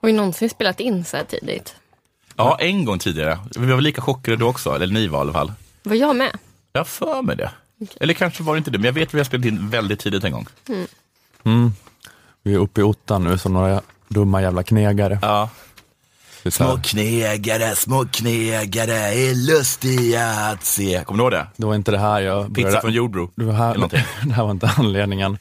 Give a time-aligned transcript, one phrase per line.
[0.00, 1.74] Har vi någonsin spelat in så här tidigt?
[2.36, 3.38] Ja, en gång tidigare.
[3.58, 5.52] Vi var lika chockade då också, eller ni var i alla fall.
[5.82, 6.38] Var jag med?
[6.72, 7.50] Jag har för mig det.
[8.00, 10.00] Eller kanske var det inte det, men jag vet att vi har spelat in väldigt
[10.00, 10.46] tidigt en gång.
[12.42, 15.18] Vi är uppe i ottan nu som några dumma jävla knegare.
[15.22, 15.50] Ja.
[16.50, 21.02] Små knegare, små knegare är lustiga att se.
[21.06, 21.46] Kommer du ihåg det?
[21.56, 23.30] Det var inte det här jag Pizza började- från Jordbro.
[23.34, 23.74] Det, var här,
[24.26, 25.38] det här var inte anledningen.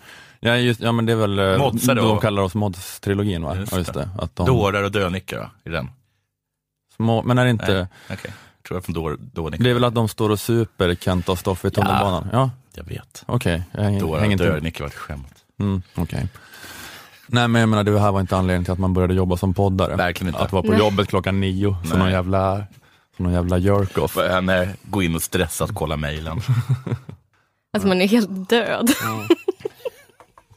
[0.47, 2.01] Ja, just, ja men det är väl, eh, Modsar då?
[2.01, 3.55] de kallar oss Mods-trilogin va?
[3.55, 3.99] Just ja, just det.
[3.99, 4.09] det.
[4.23, 5.49] Att de, Dårar och dönickar va?
[5.65, 5.89] i den.
[6.95, 7.87] små, men är det inte, Nej,
[8.19, 8.33] okej.
[8.67, 9.63] Tror jag från dår, dånickar.
[9.63, 12.29] det är väl att de står och super Kent och Stoffe i tunnelbanan?
[12.31, 13.23] Ja, Jag vet.
[13.25, 13.63] okej.
[13.71, 15.33] Jag hänger, Dårar hänger och dönickar var ett skämt.
[15.59, 16.27] Mm, okej.
[17.27, 19.53] Nej men jag menar det här var inte anledningen till att man började jobba som
[19.53, 19.95] poddare.
[19.95, 20.43] Verkligen inte.
[20.43, 20.79] Att vara på Nej.
[20.79, 21.97] jobbet klockan nio, som Nej.
[21.99, 22.63] någon jävla,
[23.17, 24.17] som någon jävla jerk-off.
[24.83, 26.41] Gå in och stressa att kolla mejlen.
[27.73, 28.89] Alltså man är helt död.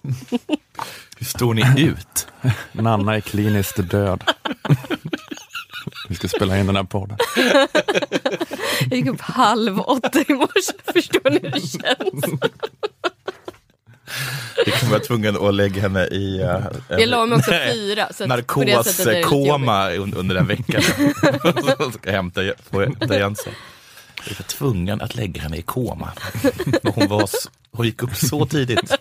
[1.18, 2.26] Hur står ni ut?
[2.72, 4.24] Nanna är kliniskt död.
[6.08, 7.16] Vi ska spela in den här podden.
[8.80, 10.72] Jag gick upp halv åtta i morse.
[10.92, 12.40] Förstår ni hur det känns?
[14.66, 18.08] Vi kommer vara tvungna att lägga henne i uh, Jag la mig också fyra.
[18.26, 20.80] Narkoskoma un- under en vecka.
[21.78, 23.52] Så ska hämta, få hämta igen sig.
[24.28, 26.12] Vi var tvungna att lägga henne i koma.
[26.94, 27.30] Hon, var,
[27.72, 28.98] hon gick upp så tidigt.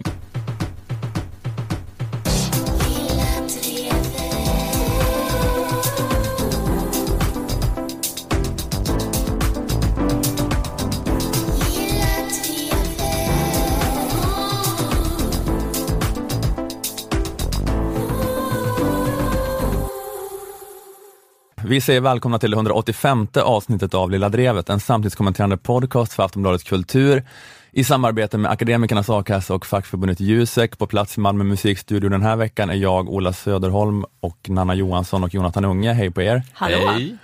[21.70, 26.64] Vi säger välkomna till det 185 avsnittet av Lilla Drevet, en samtidskommenterande podcast för Aftonbladet
[26.64, 27.23] Kultur
[27.72, 30.78] i samarbete med Akademikernas A-kassa och fackförbundet Jusek.
[30.78, 35.23] På plats i Malmö musikstudio den här veckan är jag, Ola Söderholm och Nanna Johansson
[35.23, 35.94] och Jonathan Unge.
[35.94, 36.44] Hej på er!
[36.53, 36.78] Hallå?
[36.88, 37.17] Hej.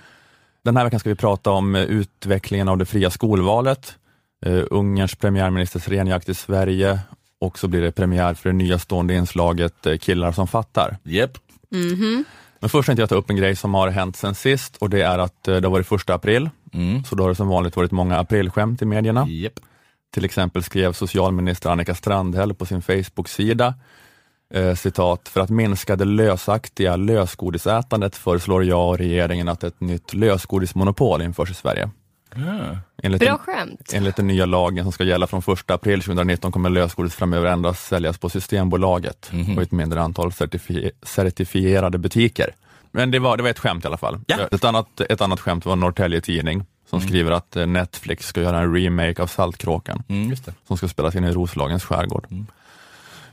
[0.64, 3.96] Den här veckan ska vi prata om eh, utvecklingen av det fria skolvalet,
[4.46, 7.00] eh, Ungerns premiärministers renjakt i Sverige
[7.40, 10.96] och så blir det premiär för det nya stående inslaget eh, Killar som fattar.
[11.02, 11.38] Japp.
[12.60, 15.02] Men först tänkte jag ta upp en grej som har hänt sen sist och det
[15.02, 17.04] är att eh, det har varit första april, Mm.
[17.04, 19.26] så då har det som vanligt varit många aprilskämt i medierna.
[19.28, 19.52] Japp.
[20.14, 23.74] Till exempel skrev socialminister Annika Strandhäll på sin Facebook-sida
[24.54, 30.14] eh, citat, för att minska det lösaktiga lösgodisätandet föreslår jag och regeringen att ett nytt
[30.14, 31.90] lösgodismonopol införs i Sverige.
[32.38, 32.78] Ja.
[33.02, 33.90] Enligt Bra den, skämt.
[33.94, 37.86] enligt den nya lagen som ska gälla från 1 april 2019 kommer lösgodis framöver endast
[37.86, 39.56] säljas på Systembolaget Mhm.
[39.56, 42.54] och ett mindre antal certifi- certifierade butiker.
[42.90, 44.20] Men det var, det var ett skämt i alla fall.
[44.26, 44.36] Ja.
[44.52, 48.58] Ett, annat, ett annat skämt var Norrtälje Tidning som skriver att eh, Netflix ska göra
[48.60, 50.52] en remake av Saltkråkan Mm, just det.
[50.68, 52.26] som ska spelas in i Roslagens skärgård.
[52.30, 52.46] Mm.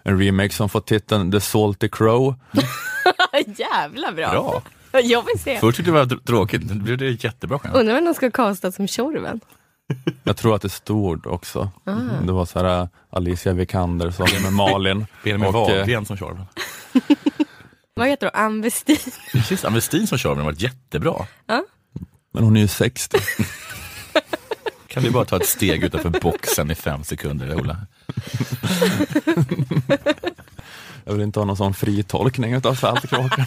[0.03, 2.35] En remake som fått titeln The Salty Crow.
[3.57, 4.31] Jävla bra.
[4.31, 4.61] Bra.
[5.03, 5.59] Jag vill se.
[5.59, 7.75] Först tyckte jag det var tråkigt, nu blev det jättebra skämt.
[7.75, 9.39] Undrar vem de ska kasta som Tjorven.
[10.23, 11.71] Jag tror att det stod också.
[11.83, 11.91] Ah.
[12.23, 15.05] Det var så här äh, Alicia Vikander som med Malin.
[15.23, 16.45] Benjamin Och, eh, Wahlgren som Tjorven.
[17.95, 18.39] Vad heter de?
[18.39, 18.97] Ann Westin?
[19.31, 21.25] Precis, Ann Westin som Tjorven var jättebra.
[22.33, 23.17] Men hon är ju 60.
[24.87, 27.77] Kan vi bara ta ett steg utanför boxen i fem sekunder, Ola?
[31.05, 33.45] Jag vill inte ha någon sån fritolkning utav Saltkråkan.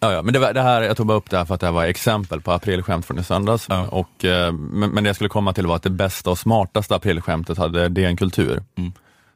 [0.00, 1.60] Ja, ja, men det, var, det här, jag tog bara upp det här för att
[1.60, 3.66] det här var exempel på aprilskämt från i söndags.
[3.68, 3.86] Ja.
[3.86, 6.94] Och, eh, men, men det jag skulle komma till var att det bästa och smartaste
[6.94, 8.62] aprilskämtet hade DN Kultur.
[8.76, 8.92] Mm.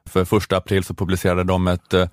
[0.06, 2.08] För första april så publicerade de ett eh,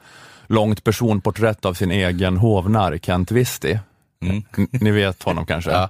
[0.47, 3.79] långt personporträtt av sin egen hovnarr Kent Visti.
[4.21, 4.43] Mm.
[4.71, 5.71] Ni vet honom kanske?
[5.71, 5.89] Ja.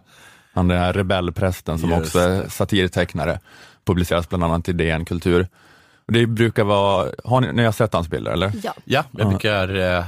[0.53, 3.39] Han den här rebellprästen som Just också är satirtecknare.
[3.85, 5.47] Publiceras bland annat i DN Kultur.
[6.07, 8.51] Det brukar vara, har ni, ni har sett hans bilder eller?
[8.63, 8.73] Ja.
[8.85, 10.05] Ja, jag brukar, eh,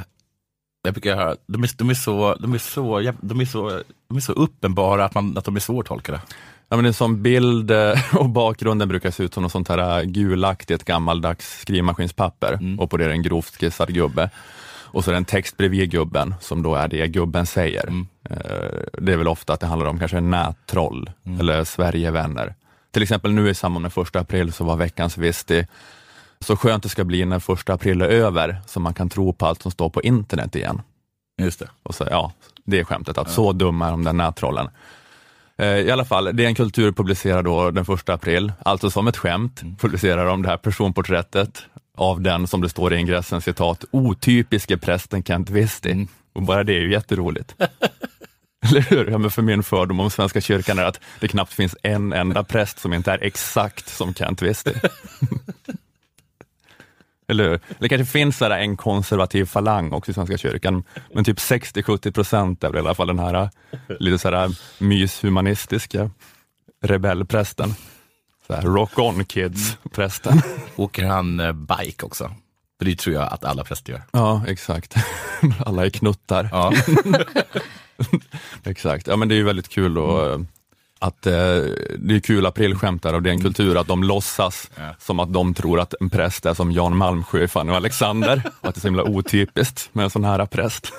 [0.83, 4.17] jag brukar höra, de är, de är så, de är så, de är så, de
[4.17, 6.21] är så uppenbara att, man, att de är svårtolkade.
[6.69, 9.99] Ja, men är som bild eh, och bakgrunden brukar se ut som något sånt här
[9.99, 12.79] eh, gulaktigt gammaldags skrivmaskinspapper Mm.
[12.79, 14.29] och på det är en grovt skissad gubbe.
[14.93, 17.87] Och så är det en text bredvid gubben som då är det gubben säger.
[17.87, 18.07] Mm.
[18.29, 18.37] Eh,
[19.01, 21.39] Det är väl ofta att det handlar om kanske nättroll Mm.
[21.39, 22.55] eller Sverigevänner.
[22.91, 25.67] Till exempel nu i samband med första april så var veckans Visti
[26.43, 29.45] så skönt det ska bli när första april är över så man kan tro på
[29.45, 30.81] allt som står på internet igen.
[31.41, 31.69] Just det.
[31.83, 32.33] Och så, ja,
[32.63, 34.69] det är skämtet, att så dumma är de där nättrollen.
[35.57, 39.61] Eh, I alla fall, DN Kultur publicerar då den första april, alltså som ett skämt,
[39.79, 41.65] publicerar de det här personporträttet
[41.97, 45.91] av den, som det står i ingressen, citat, otypiske prästen Kent Visti.
[45.91, 46.07] Mm.
[46.33, 47.55] Och bara det är ju jätteroligt.
[48.69, 49.11] Eller hur?
[49.11, 52.43] Ja, men för min fördom om Svenska kyrkan är att det knappt finns en enda
[52.43, 54.73] präst som inte är exakt som Kent Visti.
[57.31, 57.59] Eller hur?
[57.79, 60.83] Det kanske finns så en konservativ falang också i Svenska kyrkan,
[61.13, 63.49] men typ 60-70 procent är väl i alla fall den här
[63.99, 66.09] lite så här myshumanistiska
[66.81, 67.73] rebellprästen.
[68.47, 70.41] Så här, rock on kids-prästen.
[70.75, 72.31] Åker han eh, bike också?
[72.77, 74.03] För det tror jag att alla präster gör.
[74.11, 74.95] Ja, exakt.
[75.65, 76.49] Alla är knuttar.
[76.51, 76.73] Ja.
[78.63, 79.07] exakt.
[79.07, 80.41] Ja, men det är ju väldigt kul och
[81.01, 81.33] att eh,
[81.97, 84.95] det är kul aprilskämt där av den kultur att de låtsas Ja.
[84.99, 88.67] som att de tror att en präst är som Jan Malmsjö, Fanny och Alexander och
[88.67, 90.91] att det är så himla otypiskt med en sån här präst.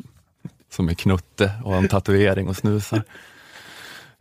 [0.70, 3.02] som är knutte och har en tatuering och snusar.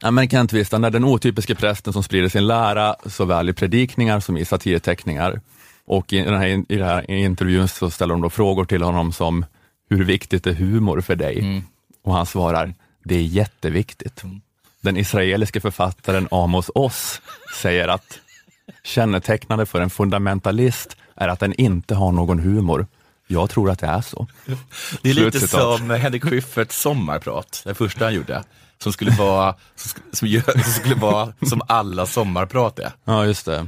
[0.01, 3.54] Ja, men Kent visst, han är den otypiska prästen som sprider sin lära såväl i
[3.54, 5.42] predikningar som i satirteckningar.
[5.86, 9.12] Och i den här, i den här intervjun så ställer de då frågor till honom
[9.12, 9.45] som,
[9.89, 11.63] hur viktigt är humor för dig?
[12.04, 12.74] Och han svarar,
[13.04, 14.24] det är jätteviktigt.
[14.86, 17.22] Den israeliske författaren Amos Oz
[17.62, 18.20] säger att
[18.84, 22.88] kännetecknande för en fundamentalist är att den inte har någon humor.
[23.28, 24.28] Jag tror att det är så.
[25.02, 25.78] Det är lite Slutcitat.
[25.78, 28.44] som Henrik Schyfferts sommarprat, det första han gjorde.
[28.84, 32.92] Som skulle vara som, som, som, skulle vara som alla sommarprat är.
[33.04, 33.68] Ja, just det.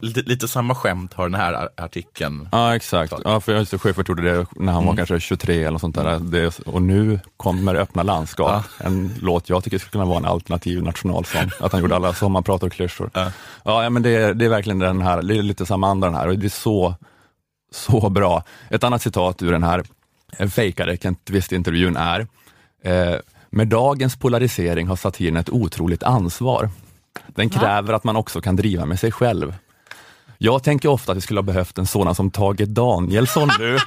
[0.00, 2.48] Lite, lite samma skämt har den här ar- artikeln.
[2.52, 3.12] Ja, exakt.
[3.24, 6.18] Ja, för just Schyffert gjorde det när han var kanske 23 eller något sånt där.
[6.18, 10.82] Det, och nu kommer Öppna landskap, en låt jag tycker skulle kunna vara en alternativ
[10.82, 11.50] nationalsång.
[11.60, 13.10] Att han gjorde alla sommarprat och klyschor.
[13.14, 13.32] Ja.
[13.64, 16.06] Ja, ja men det, är- det är verkligen den här, det är lite samma anda
[16.06, 16.94] den här och det är så,
[17.72, 18.42] så bra.
[18.70, 19.82] Ett annat citat ur den här
[20.38, 22.26] eh, fejkade Kent Wist-intervjun är,
[22.84, 23.14] eh,
[23.50, 26.70] med dagens polarisering har satiren ett otroligt ansvar.
[27.26, 29.54] Den kräver att man också kan driva med sig själv.
[30.40, 33.78] Jag tänker ofta att vi skulle ha behövt en sådan som Tage Danielsson nu.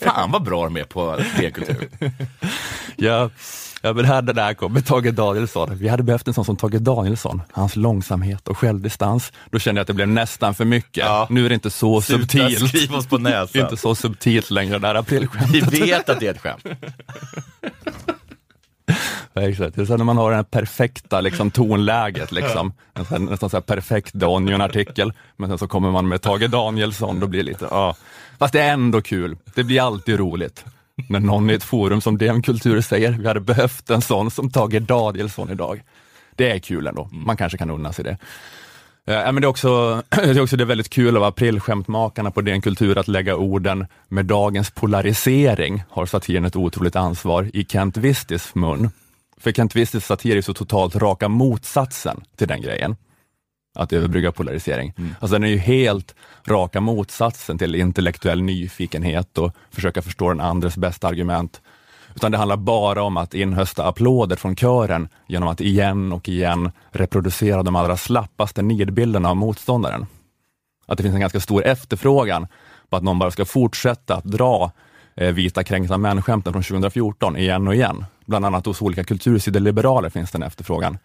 [0.00, 1.88] Fan vad bra de är på D-kultur.
[2.96, 3.30] Ja,
[3.82, 5.76] ja men här, det där kommer Tage Danielsson.
[5.78, 7.42] Vi hade behövt en sån som Tage Danielsson.
[7.52, 9.32] Hans långsamhet och självdistans.
[9.50, 11.04] Då kände jag att det blev nästan för mycket.
[11.06, 11.26] Ja.
[11.30, 12.68] Nu är det inte så Sluta subtilt.
[12.68, 13.60] skriva oss på näsan.
[13.62, 15.72] Inte så subtilt längre, det där aprilskämtet.
[15.72, 16.66] Vi vet att det är ett skämt.
[19.40, 19.76] Exakt.
[19.76, 22.72] Det är så när man har det perfekta liksom, tonläget, liksom.
[22.94, 27.20] en sån, nästan så här perfekt Danion-artikel, men sen så kommer man med Tage Danielsson,
[27.20, 27.96] då blir det lite, ja.
[28.38, 29.36] Fast det är ändå kul.
[29.54, 30.64] Det blir alltid roligt.
[31.08, 34.50] När någon i ett forum som DM Kultur säger, vi hade behövt en sån som
[34.50, 35.82] Tage Danielsson idag.
[36.36, 37.08] Det är kul ändå.
[37.12, 38.16] Man kanske kan unna sig det.
[39.06, 42.62] Eh, men det, är också, det är också det väldigt kul av aprilskämtmakarna på DN
[42.62, 48.54] Kultur att lägga orden med dagens polarisering har satiren ett otroligt ansvar i Kent Vistis
[48.54, 48.90] mun.
[49.36, 52.96] För Kent Vistis satir är så totalt raka motsatsen till den grejen.
[53.78, 54.92] Att överbrygga polarisering.
[55.20, 56.14] Alltså den är ju helt
[56.46, 61.60] raka motsatsen till intellektuell nyfikenhet och försöka förstå den andres bästa argument.
[62.14, 66.70] Utan det handlar bara om att inhösta applåder från kören genom att igen och igen
[66.90, 70.06] reproducera de allra slappaste nidbilderna av motståndaren.
[70.86, 72.46] Att det finns en ganska stor efterfrågan
[72.88, 74.70] på att någon bara ska fortsätta att dra
[75.16, 78.04] eh, vita kränkta män-skämten från 2014 igen och igen.
[78.24, 80.98] Bland annat hos olika kultursideliberaler finns den efterfrågan.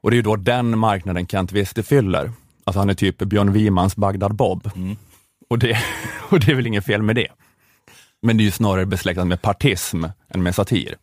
[0.00, 2.32] Och det är ju då den marknaden Kent Wiste fyller.
[2.64, 4.70] Alltså han är typ Björn Wimans Bagdad Bob.
[5.50, 5.78] Och, det,
[6.30, 7.28] och det är väl inget fel med det.
[8.22, 10.96] Men det är ju snarare besläktat med partism än med satir.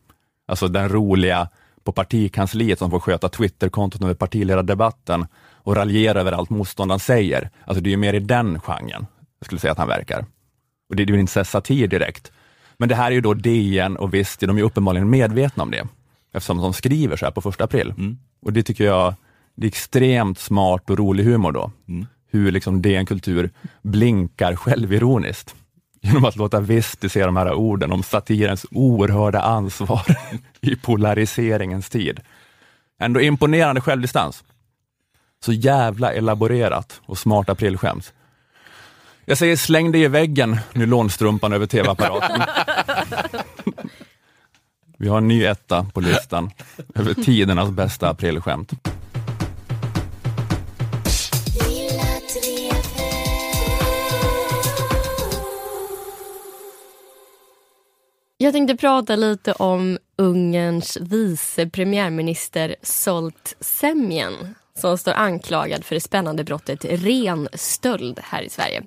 [0.47, 1.49] Alltså den roliga
[1.83, 5.25] på partikansliet som får sköta Twitterkontot under partiledardebatten
[5.63, 7.49] och raljera över allt motståndaren säger.
[7.65, 9.07] Alltså det är ju mer i den genren,
[9.39, 10.25] jag skulle säga att han verkar.
[10.89, 12.31] Och det är ju inte satir direkt.
[12.79, 15.87] Men det här är ju då DN och visst, de är uppenbarligen medvetna om det.
[16.33, 17.93] Eftersom de skriver så här på första april.
[18.41, 19.15] Och det tycker jag,
[19.55, 21.71] det är extremt smart och rolig humor då.
[22.31, 23.49] Hur liksom DN Kultur
[23.81, 25.55] blinkar självironiskt.
[26.01, 30.05] Genom att låta Visti se de här orden om satirens oerhörda ansvar
[30.61, 32.19] i polariseringens tid.
[32.99, 34.43] Ändå imponerande självdistans.
[35.43, 38.13] Så jävla elaborerat och smart aprilskämt.
[39.29, 42.41] Jag säger släng dig i väggen, nylonstrumpan över tv-apparaten.
[44.97, 46.51] Vi har en ny etta på listan
[46.95, 48.71] över tidernas bästa aprilskämt.
[58.37, 66.01] Jag tänkte prata lite om Ungerns vice premiärminister Solt Semjen som står anklagad för det
[66.01, 68.83] spännande brottet renstöld här i Sverige.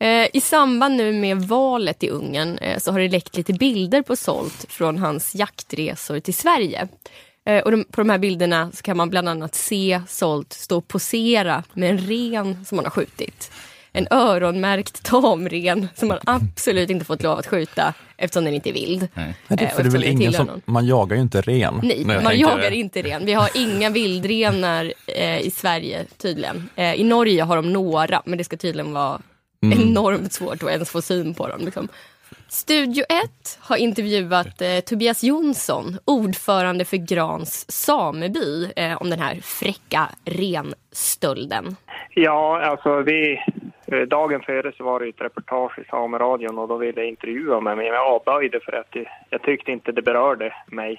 [0.00, 4.02] Eh, I samband nu med valet i Ungern eh, så har det läckt lite bilder
[4.02, 6.88] på Solt från hans jaktresor till Sverige.
[7.46, 10.76] Eh, och de, på de här bilderna så kan man bland annat se Solt stå
[10.76, 13.50] och posera med en ren som han har skjutit.
[13.92, 18.72] en öronmärkt tamren som man absolut inte fått lov att skjuta eftersom den inte är
[18.72, 19.08] vild.
[19.14, 19.34] Nej.
[19.48, 20.62] Men det, för det är väl eftersom ingen tillhör som, någon.
[20.64, 21.80] man jagar ju inte ren.
[21.82, 23.26] Nej, man tänker- jagar inte ren.
[23.26, 26.68] Vi har inga vildrenar eh, i Sverige tydligen.
[26.76, 29.20] Eh, I Norge har de några, men det ska tydligen vara
[29.62, 29.78] Mm.
[29.80, 31.60] enormt svårt att ens få syn på dem.
[31.64, 31.88] Liksom.
[32.48, 39.34] Studio 1 har intervjuat eh, Tobias Jonsson, ordförande för Grans sameby, eh, om den här
[39.42, 41.76] fräcka renstölden.
[42.14, 43.40] Ja, alltså vi...
[43.86, 47.60] eh, Dagen före så var det ett reportage i Sameradion och då ville jag intervjua
[47.60, 48.96] mig men jag avböjde för att
[49.30, 50.96] jag tyckte inte det berörde mig.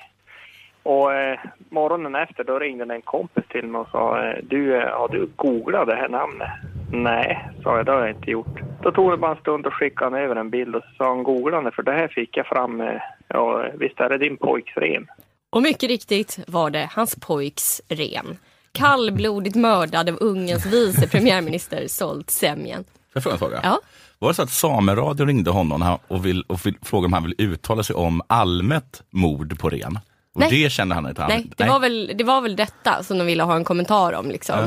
[0.83, 1.39] Och eh,
[1.69, 5.29] morgonen efter då ringde en kompis till mig och sa eh, du, eh, har du
[5.35, 6.49] googlat det här namnet?
[6.91, 8.59] Nej, sa jag, det har jag inte gjort.
[8.83, 11.07] Då tog det bara en stund och skickade han över en bild och så sa
[11.07, 12.87] han googla det för det här fick jag fram, eh,
[13.27, 15.07] ja visst är det din pojks ren?
[15.49, 18.37] Och mycket riktigt var det hans pojks ren.
[18.71, 22.83] Kallblodigt mördad av Ungerns vice premiärminister Solt Semjen.
[22.83, 23.59] Får jag fråga en fråga?
[23.63, 23.79] Ja.
[24.19, 27.35] Var det så att Sameradion ringde honom och, vill, och vill, frågade om han vill
[27.37, 29.99] uttala sig om allmänt mord på ren?
[30.33, 30.49] Och Nej.
[30.63, 31.21] det kände han inte?
[31.21, 34.13] Han, Nej, det var, väl, det var väl detta som de ville ha en kommentar
[34.13, 34.31] om.
[34.31, 34.59] Liksom.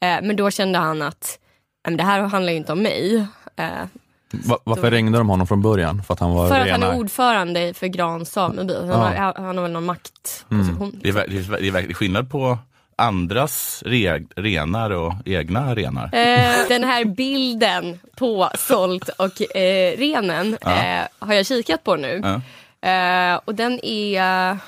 [0.00, 1.47] Eh, men då kände han att "Nej,
[1.84, 3.26] men det här handlar ju inte om mig.
[3.56, 3.66] Eh,
[4.30, 6.02] Va, varför ringde de honom från början?
[6.02, 8.74] För att han var för att han är ordförande för Grans sameby.
[8.74, 11.00] Han, har, han har väl någon maktposition.
[11.02, 12.58] Det är, ver- det, är, det är skillnad på
[12.96, 16.04] andras re, renar och egna renar.
[16.04, 22.22] Eh, den här bilden på Solt och eh, renen eh, har jag kikat på nu.
[22.24, 22.40] Ja.
[22.90, 24.58] Eh, och den är...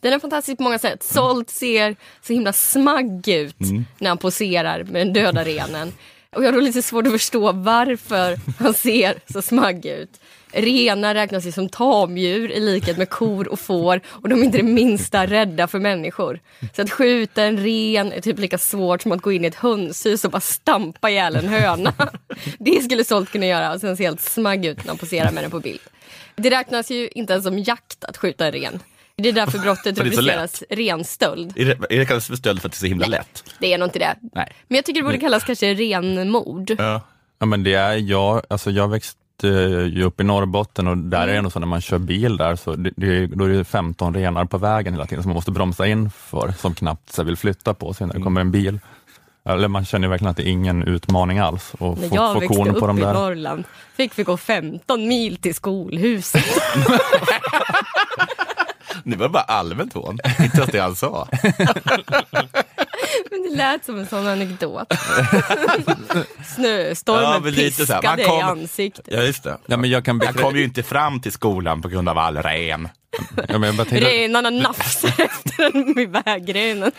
[0.00, 1.02] Den är fantastisk på många sätt.
[1.02, 3.56] Solt ser så himla smagg ut
[3.98, 5.92] när han poserar med den döda renen.
[6.36, 10.20] Och jag har då lite svårt att förstå varför han ser så smagg ut.
[10.52, 14.58] Renar räknas ju som tamdjur i likhet med kor och får och de är inte
[14.58, 16.40] det minsta rädda för människor.
[16.76, 19.54] Så att skjuta en ren är typ lika svårt som att gå in i ett
[19.54, 21.92] hönshus och bara stampa ihjäl en höna.
[22.58, 25.44] Det skulle Solt kunna göra och sen se helt smagg ut när han poserar med
[25.44, 25.80] den på bild.
[26.36, 28.80] Det räknas ju inte ens som jakt att skjuta en ren.
[29.22, 31.52] Det är därför brottet rubriceras renstöld.
[31.56, 33.44] Är det, är det kallas för stöld för att det är så himla lätt?
[33.58, 34.14] Det är nog inte det.
[34.34, 34.52] Nej.
[34.68, 36.70] Men jag tycker det borde kallas kanske renmord.
[36.78, 37.00] Ja.
[37.38, 39.16] Ja men det är jag, alltså jag växte
[39.92, 41.30] ju upp i Norrbotten och där Mm.
[41.30, 43.64] är det nog så när man kör bil där så det, det, då är det
[43.64, 47.22] 15 renar på vägen hela tiden som man måste bromsa in för som knappt så
[47.22, 48.20] vill flytta på sig när Mm.
[48.22, 48.80] det kommer en bil.
[49.48, 52.40] Eller man känner verkligen att det är ingen utmaning alls att När få, jag få
[52.40, 53.14] växte upp på de i där.
[53.14, 53.64] Norrland
[53.96, 56.44] fick vi gå 15 mil till skolhuset.
[59.10, 61.28] Det var bara allmänt hån, inte ens det han sa.
[63.30, 64.92] Men det lät som en sån anekdot.
[66.56, 69.04] Snöstormen Ja, men lite så här, man piskade i kom- ansiktet.
[69.08, 69.58] Ja, just det.
[69.66, 72.36] Ja, men jag kan bekrä- kom ju inte fram till skolan på grund av all
[72.36, 72.88] ren.
[73.48, 76.92] ja, men jag bara tänkte, Renarna nafsar efter den vid vägrenen.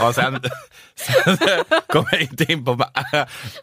[0.00, 0.40] Och sen,
[0.94, 1.36] sen
[1.86, 2.84] kom jag inte in på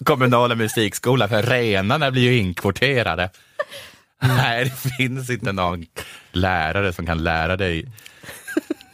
[0.05, 3.29] kommunala musikskolan för renarna blir ju inkvoterade.
[4.37, 5.85] Nej, det finns inte någon
[6.31, 7.85] lärare som kan lära dig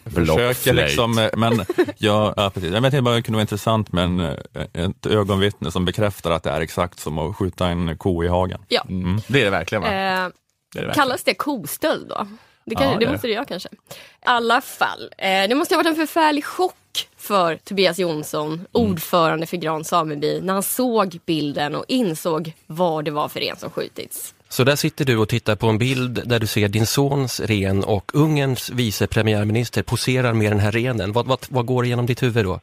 [0.06, 0.76] försöker blockflöjt.
[0.76, 1.66] liksom, eh, men
[1.98, 2.72] jag, ja, precis.
[2.74, 4.36] Jag tänkte bara det kunde vara intressant med en, eh,
[4.74, 8.62] ett ögonvittne som bekräftar att det är exakt som att skjuta en ko i hagen.
[8.68, 8.86] Ja.
[8.90, 9.88] Mm, det är det verkligen va?
[9.88, 10.30] Eh, Det är det
[10.74, 10.94] verkligen.
[10.94, 12.28] kallas det kostöld då?
[12.66, 13.70] Det, kan, Ja, det, det måste det göra kanske.
[13.70, 13.76] I
[14.22, 16.76] alla fall, eh, det måste ha varit en förfärlig chock
[17.18, 18.66] för Tobias Jonsson, Mm.
[18.72, 23.56] ordförande för Grans sameby, när han såg bilden och insåg vad det var för ren
[23.58, 24.36] som skjutits.
[24.50, 27.84] Så där sitter du och tittar på en bild där du ser din sons ren
[27.84, 31.12] och Ungerns vice premiärminister poserar med den här renen.
[31.12, 32.60] Vad, vad, vad går igenom ditt huvud då?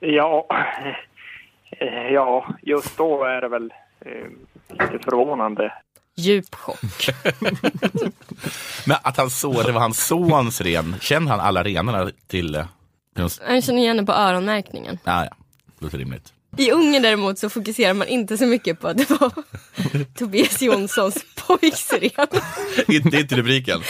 [0.00, 0.46] Ja,
[1.80, 4.28] eh, ja, just då är det väl eh,
[4.68, 5.72] lite förvånande.
[6.20, 7.08] Djup chock.
[8.84, 10.96] Men att han såg det var hans sons ren.
[11.00, 12.54] Känner han alla renarna till...
[12.54, 12.64] eh,
[13.16, 14.98] till Jag känner igen det på öronmärkningen.
[15.04, 15.36] Ja, ja.
[15.78, 16.32] Det låter rimligt.
[16.56, 19.32] I Ungern däremot så fokuserar man inte så mycket på att det var
[20.18, 22.10] Tobias Jonssons pojksren.
[22.88, 23.82] Inte, inte rubriken.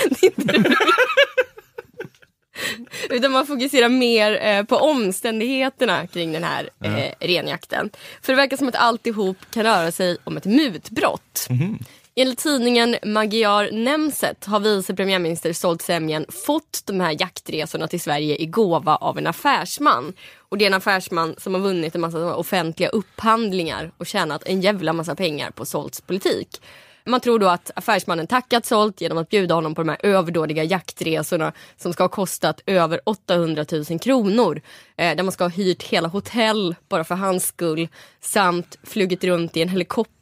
[3.10, 7.90] Utan man fokuserar mer eh, på omständigheterna kring den här eh, renjakten.
[8.22, 11.49] För det verkar som att alltihop kan röra sig om ett mutbrott.
[12.14, 18.37] Enligt tidningen Magyar Nemset har vice premiärminister Stolt Semjen fått de här jaktresorna till Sverige
[18.37, 20.12] i gåva av en affärsman.
[20.38, 24.61] Och det är en affärsman som har vunnit en massa offentliga upphandlingar och tjänat en
[24.61, 26.61] jävla massa pengar på Stolts politik.
[27.05, 30.64] Man tror då att affärsmannen tackat Solt genom att bjuda honom på de här överdådiga
[30.64, 34.61] jaktresorna som ska ha kostat över 800 000 kronor.
[34.97, 37.88] Eh, där man ska ha hyrt hela hotell bara för hans skull
[38.21, 40.20] samt flugit runt i en helikopter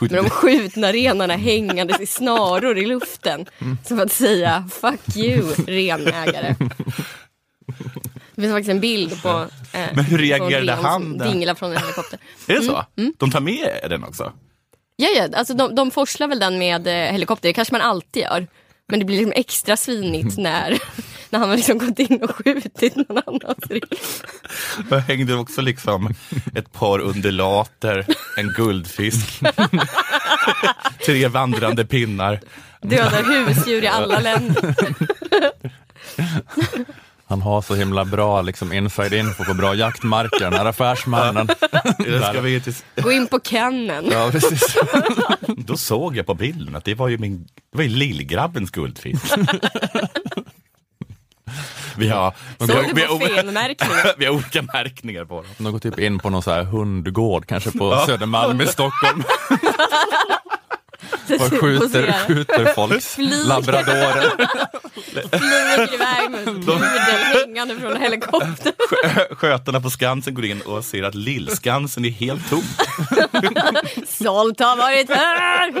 [0.00, 3.46] med de skjutna renarna hängandes i snaror i luften.
[3.86, 6.54] Som att säga fuck you renägare.
[8.34, 9.28] Det finns faktiskt en bild på
[9.72, 12.18] eh, Men hur reagerade han dinglar från en helikopter.
[12.46, 12.84] Är det så?
[12.98, 14.32] Mm, De tar med den också?
[14.96, 18.22] Ja, ja, alltså de, de forslar väl den med eh, helikopter, det kanske man alltid
[18.22, 18.46] gör.
[18.88, 20.78] Men det blir liksom extra svinigt när,
[21.30, 23.82] när han har liksom gått in och skjutit någon annans ring.
[24.88, 26.14] Där hängde också liksom
[26.54, 28.06] ett par undulater,
[28.36, 29.40] en guldfisk,
[31.06, 32.40] tre vandrande pinnar.
[32.82, 34.74] Dödar husdjur i alla länder.
[37.30, 41.46] Han har så himla bra liksom, inside info på bra jaktmarker, den här affärsmannen.
[41.98, 42.74] Det ska vi till...
[42.96, 44.08] Gå in på Kennen.
[44.10, 44.76] Ja, precis.
[45.46, 49.24] Då såg jag på bilden att det var ju, min, det var ju lillgrabbens guldfisk.
[51.96, 54.14] Vi har, vi Såg har, du vi på har, felmärkningar?
[54.18, 55.50] vi har olika märkningar på dem.
[55.58, 58.06] De går typ in på någon så här hundgård, kanske på Ja.
[58.06, 59.22] Södermalm i Stockholm.
[61.40, 64.30] Och skjuter, skjuter folks labradorer.
[65.38, 66.80] Flyger iväg med pudel
[67.46, 68.72] hängande från en helikopter.
[68.90, 72.62] Skö- Skötarna på Skansen går in och ser att Lillskansen är helt tom.
[74.08, 75.72] Sålt har varit här!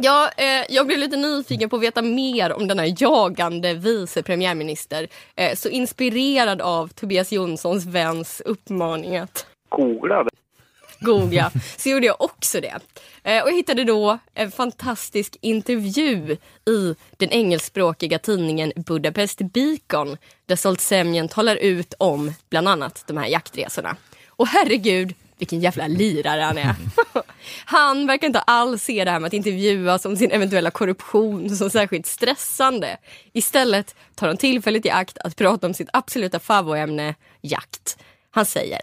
[0.00, 5.08] Ja, eh, jag blev lite nyfiken på att veta mer om denna jagande vice premiärminister.
[5.36, 10.24] Eh, så inspirerad av Tobias Jonssons väns uppmaning att Googla
[11.00, 12.78] googla, så gjorde jag också det.
[13.22, 16.36] Eh, och jag hittade då en fantastisk intervju
[16.66, 23.26] i den engelskspråkiga tidningen Budapest Beacon där Solzhenitsyn talar ut om bland annat de här
[23.26, 23.96] jaktresorna.
[24.28, 26.74] Och herregud, vilken jävla lirare han är.
[27.64, 31.70] Han verkar inte alls se det här med att intervjuas om sin eventuella korruption som
[31.70, 32.96] särskilt stressande.
[33.32, 37.98] Istället tar han tillfället i akt att prata om sitt absoluta favorämne, jakt.
[38.30, 38.80] Han säger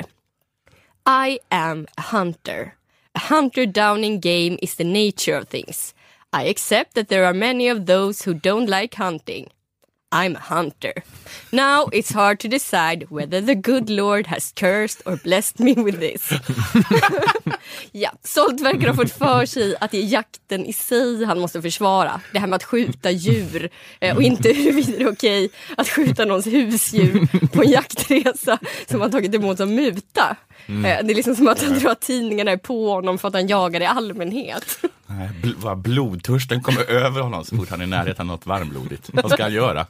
[1.27, 2.73] I am a hunter.
[3.13, 5.95] A hunter down in game is the nature of things.
[6.43, 9.47] I accept that there are many of those who don't like hunting.
[10.15, 10.93] I'm a hunter.
[11.51, 15.99] Now it's hard to decide whether the good Lord has cursed or blessed me with
[15.99, 16.29] this.
[17.91, 21.61] ja, Solt verkar ha fått för sig att det är jakten i sig han måste
[21.61, 22.21] försvara.
[22.33, 23.69] Det här med att skjuta djur
[23.99, 28.57] eh, och inte huruvida det är okej att skjuta någons husdjur på en jaktresa
[28.89, 30.35] som han tagit emot som muta.
[30.67, 33.33] Eh, Det är liksom som att han tror att tidningarna är på honom för att
[33.33, 34.77] han jagar i allmänhet.
[35.41, 39.09] Bl- blodtörsten kommer över honom så fort han är i närheten av något varmblodigt.
[39.13, 39.87] Vad ska han göra?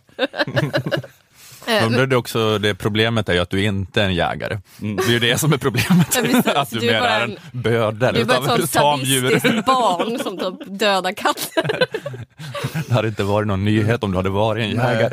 [1.84, 4.60] Undrar du också, det problemet är ju att du inte är en jägare.
[4.78, 6.18] Det är ju det som är problemet.
[6.56, 10.20] Att du, Du är mer bara är en bödel Du är bara ett sadistiskt barn
[10.20, 11.86] som typ dödar katter.
[12.88, 15.10] Det hade inte varit någon nyhet om du hade varit en jägare.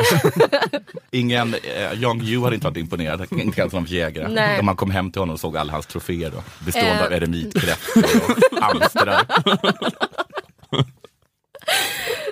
[1.11, 4.29] Ingen, eh, Jan Guillou hade inte varit imponerad, inte ens som jägare.
[4.29, 4.59] Nej.
[4.61, 7.07] Om man kom hem till honom och såg alla hans troféer då, bestående Eh.
[7.07, 8.05] av eremitkräftor
[8.53, 9.23] och alstrar.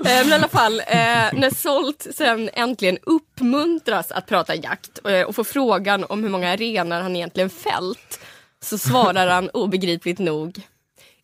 [0.05, 0.87] Eh, men i alla fall, eh,
[1.33, 6.57] när Solt sen äntligen uppmuntras att prata jakt eh, och får frågan om hur många
[6.57, 8.21] renar han egentligen fällt
[8.63, 10.61] så svarar han obegripligt nog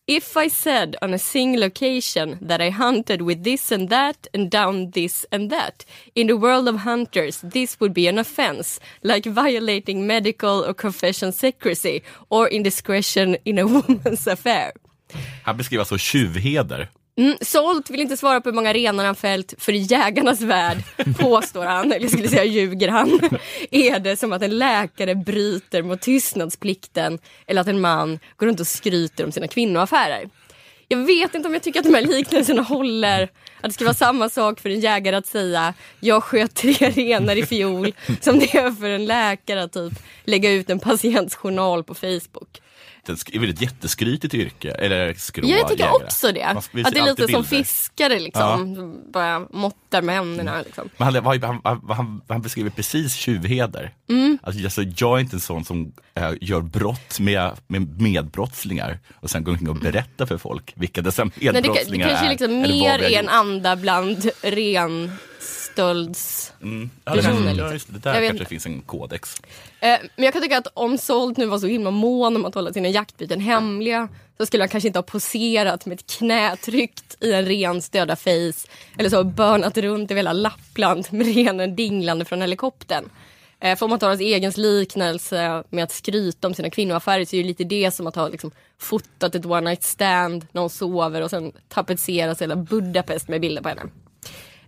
[0.09, 4.51] If I said on a single occasion that I hunted with this and that and
[4.51, 9.31] down this and that, in the world of hunters this would be an offense, like
[9.31, 14.73] violating medical or confession secrecy or indiscretion in a woman's affair.
[15.45, 16.89] Han beskriver alltså tjuvheder.
[17.19, 20.79] Mm, Solt vill inte svara på hur många renar han fällt, för i jägarnas värld,
[21.19, 23.21] påstår han, eller skulle säga ljuger han,
[23.71, 28.61] är det som att en läkare bryter mot tystnadsplikten eller att en man går runt
[28.61, 30.29] och skryter om sina kvinnoaffärer.
[30.89, 33.23] Jag vet inte om jag tycker att de här liknelserna håller.
[33.23, 37.37] Att det ska vara samma sak för en jägare att säga jag sköt tre renar
[37.37, 39.93] i fjol som det är för en läkare att typ
[40.25, 42.61] lägga ut en patients journal på Facebook.
[43.07, 46.05] Det är väl ett jätteskrytigt yrke, eller skrå Ja, jag tycker jägare.
[46.05, 46.47] också det.
[46.47, 47.65] Man Att det är lite som bilder.
[47.65, 49.03] fiskare liksom.
[49.13, 50.89] Bara måttar med händerna liksom.
[50.97, 53.95] Men han, han, han, han, beskriver precis tjuvheder.
[54.09, 54.39] Mm.
[54.43, 59.31] Alltså, alltså, jag är inte en sån som äh, gör brott med, med medbrottslingar och
[59.31, 62.31] sen går omkring och berättar för folk vilka dessa Nej, det, det medbrottslingar kanske är.
[62.31, 64.31] liksom mer är en anda bland
[65.77, 66.53] renstölds...
[66.63, 66.91] Mm.
[67.05, 67.67] Ja, personer, kanske, liksom.
[67.67, 69.43] ja, just det, Jag där vet kanske finns en kodex.
[69.81, 72.55] Eh, men jag kan tycka att om Solt nu var så himla mån om att
[72.55, 74.09] hålla sina jaktbyten hemliga
[74.39, 78.17] så skulle han kanske inte ha poserat med ett knä tryckt i en rens döda
[78.17, 83.05] face eller så bönat runt i hela Lappland med renen dinglande från helikoptern.
[83.61, 87.37] Eh, för om man tar hans egen liknelse med att skryta om sina kvinnoaffärer så
[87.37, 90.71] är det lite det som att ha liksom, fotat ett one night stand när hon
[90.71, 93.83] sover och sen tapetserat hela Budapest med bilder på henne.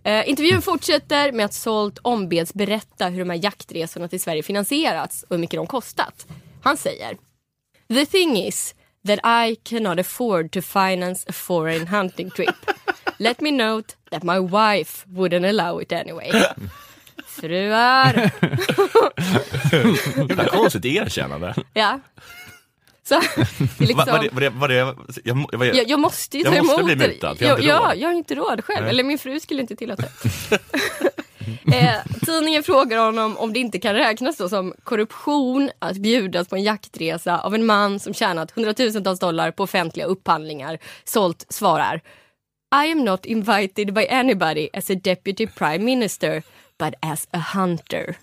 [0.03, 5.23] Eh, intervjun fortsätter med att Solt ombeds berätta hur de här jaktresorna till Sverige finansierats
[5.23, 6.27] och hur mycket de kostat.
[6.63, 7.17] Han säger
[7.93, 8.75] The thing is
[9.07, 12.55] that I cannot afford to finance a foreign hunting trip.
[13.17, 16.31] Let me note that my wife wouldn't allow it anyway.
[17.27, 18.31] fruar.
[20.15, 21.55] Himla konstigt erkännande.
[21.73, 21.99] Ja.
[23.09, 23.21] Så,
[23.79, 24.75] liksom, Va, var det, var det, var det,
[25.23, 28.09] jag, jag, jag måste ju Jag ta måste emot bli mutad, jag har ja, jag
[28.09, 28.81] har inte råd själv.
[28.81, 28.89] Nej.
[28.89, 30.03] Eller min fru skulle inte tillåta
[31.73, 31.95] eh,
[32.25, 36.63] tidningen frågar honom om det inte kan räknas då som korruption att bjudas på en
[36.63, 40.79] jaktresa av en man som tjänat hundratusentals dollar på offentliga upphandlingar.
[41.03, 42.01] Solt svarar
[42.85, 46.43] I am not invited by anybody as a deputy prime minister,
[46.77, 48.15] but as a hunter.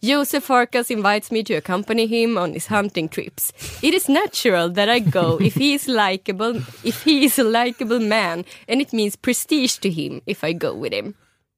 [0.00, 3.52] Joseph Farkas invites me to accompany him on his hunting trips.
[3.82, 8.00] It is natural that I go if he is likable, if he is a likable
[8.00, 11.14] man, and it means prestige to him if I go with him.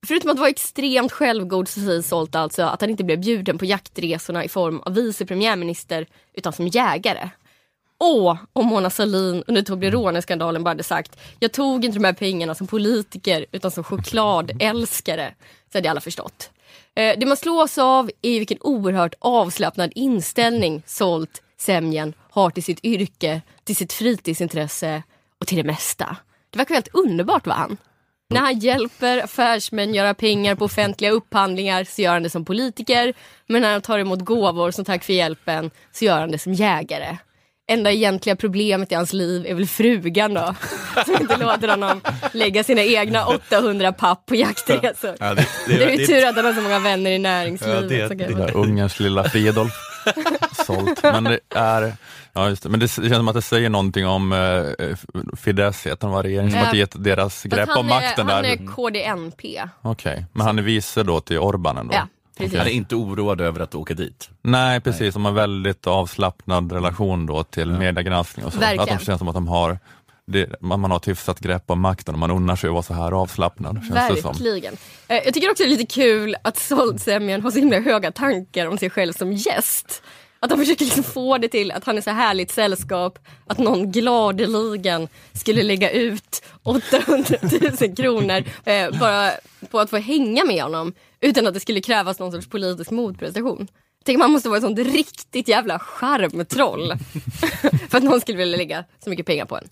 [0.06, 3.64] Förutom att vara extremt självgod så säger Solt alltså att han inte blev bjuden på
[3.64, 7.30] jaktresorna i form av vice premiärminister utan som jägare.
[8.00, 12.54] Åh, om Mona Sahlin under Toblerone-skandalen bara hade sagt jag tog inte de här pengarna
[12.54, 15.34] som politiker utan som chokladälskare
[15.72, 16.50] så hade alla förstått.
[16.98, 22.84] Eh, det man slås av är vilken oerhört avslappnad inställning Solt Semjen har till sitt
[22.84, 25.02] yrke, till sitt fritidsintresse
[25.40, 26.16] och till det mesta.
[26.50, 27.76] Det verkar helt underbart va han?
[28.30, 33.14] När han hjälper affärsmän göra pengar på offentliga upphandlingar så gör han det som politiker.
[33.46, 36.52] Men när han tar emot gåvor som tack för hjälpen så gör han det som
[36.52, 37.16] jägare.
[37.70, 40.54] Enda egentliga problemet i hans liv är väl frugan då.
[41.04, 42.00] Som inte låter honom
[42.32, 45.14] lägga sina egna 800 papp på jaktresor.
[45.20, 47.82] Ja, det, Det är ju tur att han har så många vänner i näringslivet.
[47.82, 49.72] Ja, det- det- Det där Ungerns lilla Fridolf.
[50.66, 51.02] Sålt.
[51.02, 51.92] Men det är,
[52.32, 52.68] ja just det.
[52.68, 54.96] Men det, det känns som att det säger någonting om eh,
[55.36, 58.50] Fidesz, heter han var regeringspartiet, deras Fast grepp han om makten är, han där.
[58.50, 59.62] är KDNP.
[59.82, 61.94] Okej, men han är vice då till Orban ändå?
[61.94, 62.58] Ja, precis.
[62.58, 64.30] Han är inte oroad över att åka dit.
[64.42, 65.14] Nej, precis.
[65.14, 68.58] De har väldigt avslappnad relation då till mediegranskning och så.
[68.58, 68.82] Verkligen.
[68.94, 69.78] Att de känns som att de har
[70.26, 72.82] det, man man har ett hyfsat grepp om makten och man unnar sig att vara
[72.82, 73.74] så här avslappnad.
[73.88, 74.32] Känns det som.
[74.32, 74.76] Verkligen.
[75.08, 78.66] Eh, Jag tycker också det är lite kul att Soldsemjan har så himla höga tankar
[78.66, 80.02] om sig själv som gäst.
[80.40, 83.92] Att de försöker liksom få det till att han är så härligt sällskap att någon
[83.92, 87.38] gladeligen skulle lägga ut 800
[87.80, 89.30] 000 kronor eh, bara
[89.70, 93.68] på att få hänga med honom utan att det skulle krävas någon sorts politisk motprestation.
[94.04, 96.92] Tänk man måste vara ett sånt riktigt jävla charmtroll
[97.90, 99.68] för att någon skulle vilja lägga så mycket pengar på en.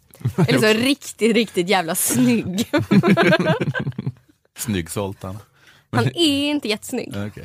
[0.49, 2.71] Eller så riktigt, riktigt jävla snygg.
[4.59, 5.39] Snygg Zoltan.
[5.91, 7.09] Han är inte jättesnygg.
[7.09, 7.45] Okay.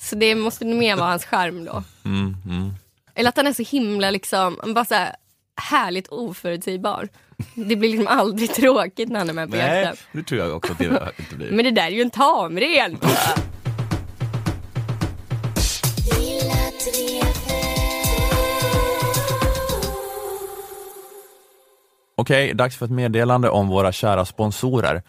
[0.00, 1.82] Så det måste mer vara hans charm då.
[2.04, 2.70] Mm, mm.
[3.14, 5.14] Eller att han är så himla liksom, bara så här
[5.70, 7.08] härligt oförutsägbar.
[7.54, 10.04] Det blir liksom aldrig tråkigt när han är med på Nej, jakten.
[10.12, 10.84] nu tror jag också att det
[11.18, 11.50] inte blir.
[11.50, 12.98] Men det där är ju en tamren.
[22.16, 25.02] Okej, dags för ett meddelande om våra kära sponsorer.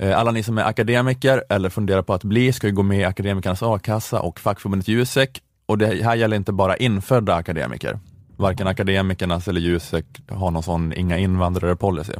[0.00, 3.00] Eh, alla ni som är akademiker eller funderar på att bli ska ju gå med
[3.00, 5.42] i Akademikernas a-kassa och fackförbundet Jusek.
[5.66, 7.98] Och det här gäller inte bara infödda akademiker.
[8.36, 12.12] Varken Akademikernas eller Jusek har någon sån inga invandrare policy.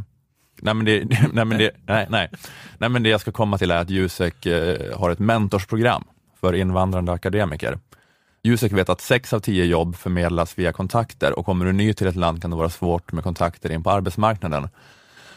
[0.62, 2.31] Nej men, det, nej, men det, nej, nej.
[2.79, 6.05] nej men det jag ska komma till är att Jusek eh, har ett mentorsprogram
[6.40, 7.79] för invandrande akademiker.
[8.43, 12.07] Jusek vet att sex av tio jobb förmedlas via kontakter och kommer du ny till
[12.07, 14.69] ett land kan det vara svårt med kontakter in på arbetsmarknaden.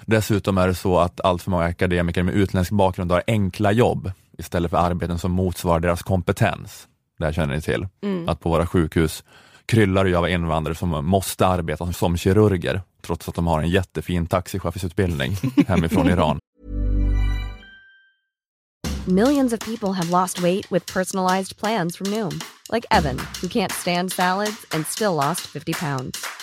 [0.06, 4.12] Dessutom är det så att allt för många akademiker med utländsk bakgrund har enkla jobb
[4.38, 6.88] istället för arbeten som motsvarar deras kompetens.
[7.20, 7.88] Det här känner ni till.
[8.28, 9.24] Att på våra sjukhus
[9.66, 14.28] kryllar det av invandrare som måste arbeta som kirurger trots att de har en jättefin
[14.28, 15.38] taxichaufförsutbildning
[15.68, 16.40] hemifrån Iran.
[19.08, 22.40] Millions of people have lost weight with personalized plans from Noom,
[22.72, 26.43] like Evan, who can't stand salads and still lost 50 pounds.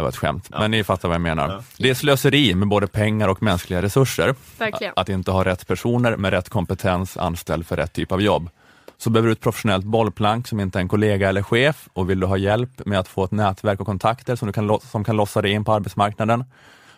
[0.00, 1.62] Det var ett skämt, men ni fattar vad jag menar.
[1.78, 4.34] Det är slöseri med både pengar och mänskliga resurser.
[4.58, 4.92] Verkligen.
[4.96, 8.50] Att inte ha rätt personer med rätt kompetens anställd för rätt typ av jobb.
[8.98, 12.20] Så behöver du ett professionellt bollplank som inte är en kollega eller chef och vill
[12.20, 15.16] du ha hjälp med att få ett nätverk och kontakter som, du kan, som kan
[15.16, 16.44] lossa dig in på arbetsmarknaden,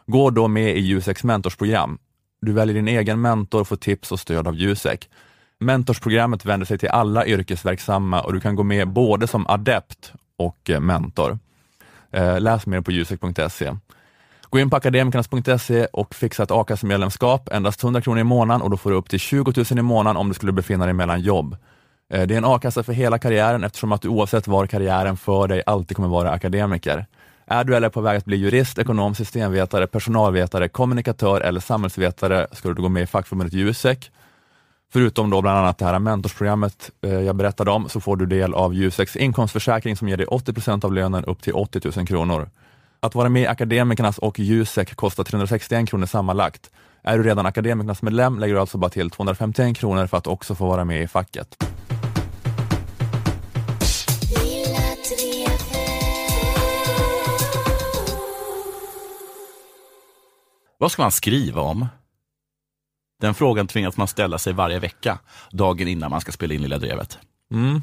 [0.06, 1.98] gå då med i Juseks mentorsprogram.
[2.40, 5.08] Du väljer din egen mentor och får tips och stöd av Jusek.
[5.60, 10.70] Mentorsprogrammet vänder sig till alla yrkesverksamma och du kan gå med både som adept och
[10.70, 11.38] eh, mentor.
[12.12, 13.72] Eh, läs mer på jusek.se.
[14.50, 18.76] Gå in på akademikernas.se och fixa ett a-kassemedlemskap, endast 100 kronor i månaden och då
[18.76, 21.56] får du upp till 20 000 i månaden om du skulle befinna dig mellan jobb.
[22.12, 25.48] Eh, det är en a-kassa för hela karriären eftersom att du oavsett var karriären för
[25.48, 27.06] dig alltid kommer vara akademiker.
[27.46, 32.68] Är du eller på väg att bli jurist, ekonom, systemvetare, personalvetare, kommunikatör eller samhällsvetare ska
[32.68, 34.10] du gå med i fackförbundet Jusek.
[34.92, 38.54] Förutom då bland annat det här mentorsprogrammet eh, jag berättade om så får du del
[38.54, 42.50] av Juseks inkomstförsäkring som ger dig 80% av lönen upp till 80 000 kronor.
[43.00, 46.70] Att vara med i Akademikernas och Jusek kostar 361 kronor sammanlagt.
[47.02, 50.54] Är du redan Akademikernas medlem lägger du alltså bara till 251 kronor för att också
[50.54, 51.64] få vara med i facket.
[60.78, 61.86] Vad ska man skriva om?
[63.22, 65.18] Den frågan tvingas man ställa sig varje vecka,
[65.50, 67.18] dagen innan man ska spela in Lilla Drevet.
[67.54, 67.82] Mm.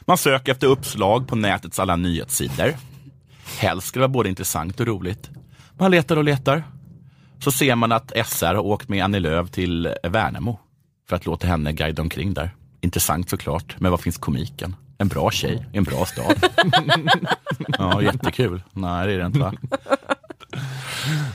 [0.00, 2.76] Man söker efter uppslag på nätets alla nyhetssidor.
[3.58, 5.30] Helst ska det vara både intressant och roligt.
[5.78, 6.64] Man letar och letar.
[7.38, 10.58] Så ser man att SR har åkt med Annie Lööf till Värnamo
[11.08, 12.54] för att låta henne guida omkring där.
[12.80, 14.76] Intressant såklart, men vad finns komiken?
[14.98, 16.46] En bra tjej i en bra stad.
[17.78, 18.62] ja, jättekul.
[18.72, 19.52] Nej, det är det inte va?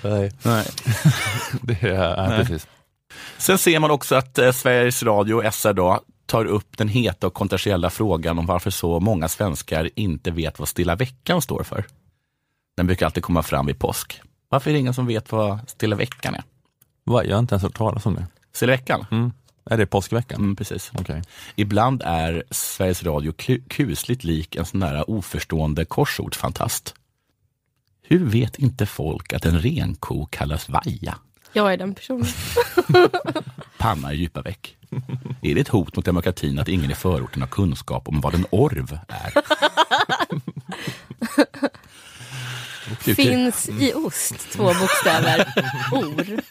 [0.03, 0.31] Nej.
[0.43, 0.65] Nej.
[1.61, 2.37] Det är, är Nej.
[2.39, 2.67] precis.
[3.43, 7.27] Sen ser man också att eh, Sveriges Radio och SR då tar upp den heta
[7.27, 11.85] och kontroversiella frågan om varför så många svenskar inte vet vad Stilla veckan står för.
[12.77, 14.21] Den brukar alltid komma fram vid påsk.
[14.49, 16.43] Varför är det ingen som vet vad Stilla veckan är?
[17.03, 18.27] Va, jag har inte ens hört talas om det.
[18.53, 19.05] Stilla veckan?
[19.11, 19.31] Mm.
[19.65, 20.39] Är det påskveckan?
[20.41, 20.91] Mm, precis.
[20.99, 21.21] Okej.
[21.55, 26.95] Ibland är Sveriges Radio ku- kusligt lik en sån där oförstående korsordsfantast.
[28.03, 31.17] Hur vet inte folk att en renko kallas vaja?
[31.53, 32.27] Jag är den personen.
[33.77, 34.77] Panna i djupa veck.
[35.41, 38.45] Är det ett hot mot demokratin att ingen i förorten har kunskap om vad en
[38.49, 39.33] orv är?
[43.15, 45.53] Finns i ost två bokstäver.
[45.91, 46.41] Or.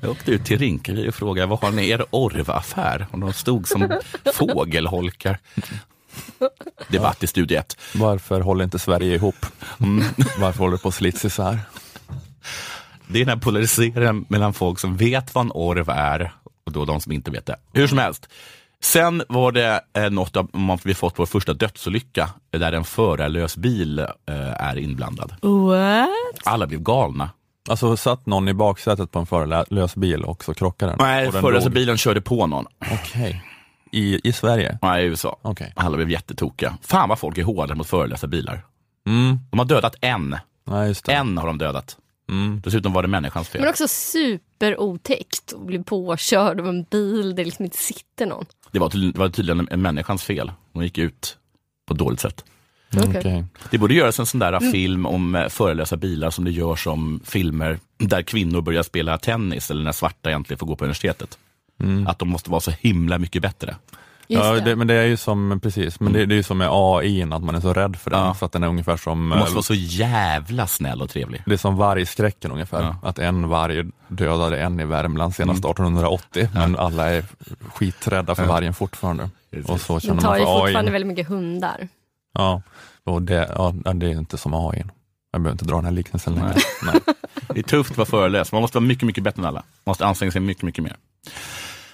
[0.00, 3.06] Jag åkte ut till Rinkeby och frågade vad har ni er orvaffär?
[3.10, 4.00] Och de stod som
[4.34, 5.38] fågelholkar.
[6.88, 7.78] Debatt i Studio 1.
[7.94, 9.46] Varför håller inte Sverige ihop?
[9.80, 10.04] Mm.
[10.38, 11.58] Varför håller det på att slits isär?
[13.06, 16.32] Det är den här polariseringen mellan folk som vet vad en orv är
[16.66, 17.56] och då de som inte vet det.
[17.72, 18.28] Hur som helst.
[18.80, 23.56] Sen var det eh, något av, man vi fått vår första dödsolycka där en förarlös
[23.56, 24.06] bil eh,
[24.62, 25.34] är inblandad.
[25.42, 26.08] What?
[26.44, 27.30] Alla blev galna.
[27.68, 30.98] Alltså satt någon i baksätet på en förarlös bil och så krockade den?
[31.00, 32.66] Nej, förarlösa bilen körde på någon.
[32.92, 33.42] Okej.
[33.92, 34.78] I, I Sverige?
[34.82, 35.36] Nej, i USA.
[35.42, 35.72] Okej.
[35.76, 36.78] Alla blev jättetokiga.
[36.82, 38.64] Fan vad folk är hårda mot förarlösa bilar.
[39.06, 39.38] Mm.
[39.50, 40.36] De har dödat en.
[40.64, 41.12] Det.
[41.12, 41.96] En har de dödat.
[42.28, 42.60] Mm.
[42.64, 43.60] Dessutom var det människans fel.
[43.60, 48.44] Men också superotäckt att bli påkörd av en bil där det liksom inte sitter någon.
[48.70, 50.52] Det var, tydligen, det var tydligen en människans fel.
[50.72, 51.36] Hon gick ut
[51.86, 52.44] på ett dåligt sätt.
[52.92, 53.44] Mm, okej.
[53.70, 57.20] Det borde göras en sån där film om eh, förarlösa bilar som det görs om
[57.24, 61.38] filmer där kvinnor börjar spela tennis eller när svarta äntligen får gå på universitetet.
[62.06, 63.76] Att de måste vara så himla mycket bättre.
[64.28, 64.60] Just Ja, det.
[64.60, 67.22] det, men det är ju som, precis, men det, det är ju som med AI,
[67.22, 68.34] att man är så rädd för den, Ja.
[68.34, 71.42] så att den är ungefär som De måste eh, vara så jävla snäll och trevlig.
[71.46, 72.96] Det är som vargskräcken ungefär, Ja.
[73.08, 77.24] att en varg dödade en i Värmland senast 1880, men alla är
[77.74, 78.48] skiträdda för Ja.
[78.48, 79.30] vargen fortfarande.
[79.66, 80.92] Och så känner tar man ju för fortfarande AI.
[80.92, 81.88] väldigt mycket hundar.
[82.34, 82.62] Ja,
[83.04, 84.84] och det, ja, det är inte som AI.
[85.32, 86.54] Jag behöver inte dra den här liknelsen längre.
[86.54, 86.62] Nej.
[87.06, 87.14] Nej.
[87.48, 88.52] Det är tufft att vara förelös.
[88.52, 89.60] Man måste vara mycket, mycket bättre än alla.
[89.84, 90.96] Man måste anstränga sig mycket, mycket mer.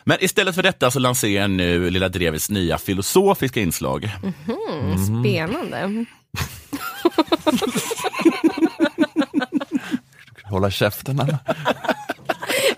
[0.05, 4.11] Men istället för detta så lanserar nu Lilla Drevets nya filosofiska inslag.
[4.23, 6.05] Mm, Spännande.
[10.45, 11.21] Hålla käften.
[11.21, 11.39] Anna.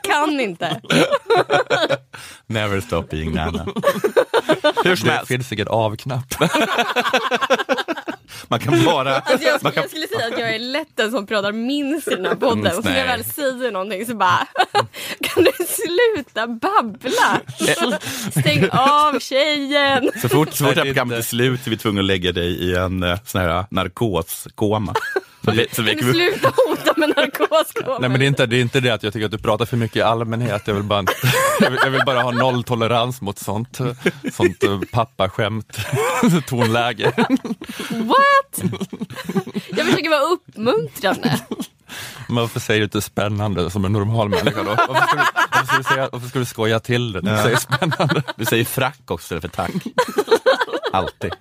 [0.03, 0.81] Kan inte.
[2.47, 3.65] Never stop being Nana.
[4.85, 6.35] Hur som Det helst, finns säkert av-knapp.
[8.49, 9.15] Man kan bara...
[9.15, 12.09] Alltså jag, skulle, kan, jag skulle säga att jag är lätt den som pratar minst
[12.09, 12.67] i den här podden.
[12.67, 14.47] Mm, och så när jag väl säger någonting så bara,
[15.21, 17.41] kan du sluta babbla?
[18.31, 20.11] Stäng av tjejen!
[20.23, 22.01] så fort, så fort det här Nej, det är programmet är slut är vi tvungna
[22.01, 24.95] att lägga dig i en eh, sån här narkoskoma.
[25.45, 27.97] Så, vi- så Kan du sluta hota med narkoskåpor?
[28.01, 29.65] Nej men det är, inte, det är inte det att jag tycker att du pratar
[29.67, 30.63] för mycket i allmänhet.
[30.67, 31.05] Jag vill bara,
[31.61, 33.79] jag vill, jag vill bara ha nolltolerans mot sånt,
[34.33, 35.79] sånt eh, pappaskämt
[36.49, 37.13] tonläge.
[37.91, 38.63] What?
[39.77, 41.41] Jag försöker vara uppmuntrande.
[42.29, 44.75] Men varför säger du inte spännande som en normal människa då?
[44.89, 47.43] Varför ska du, varför ska du, säga, varför ska du skoja till det när du
[47.43, 48.23] säger spännande?
[48.37, 49.73] du säger frack också istället för tack.
[50.93, 51.33] Alltid.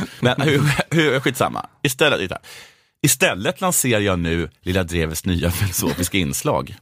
[0.20, 1.66] Men hur, hur, skitsamma.
[1.82, 2.38] Istället, titta.
[3.02, 6.76] Istället lanserar jag nu Lilla Drevets nya filosofiska inslag.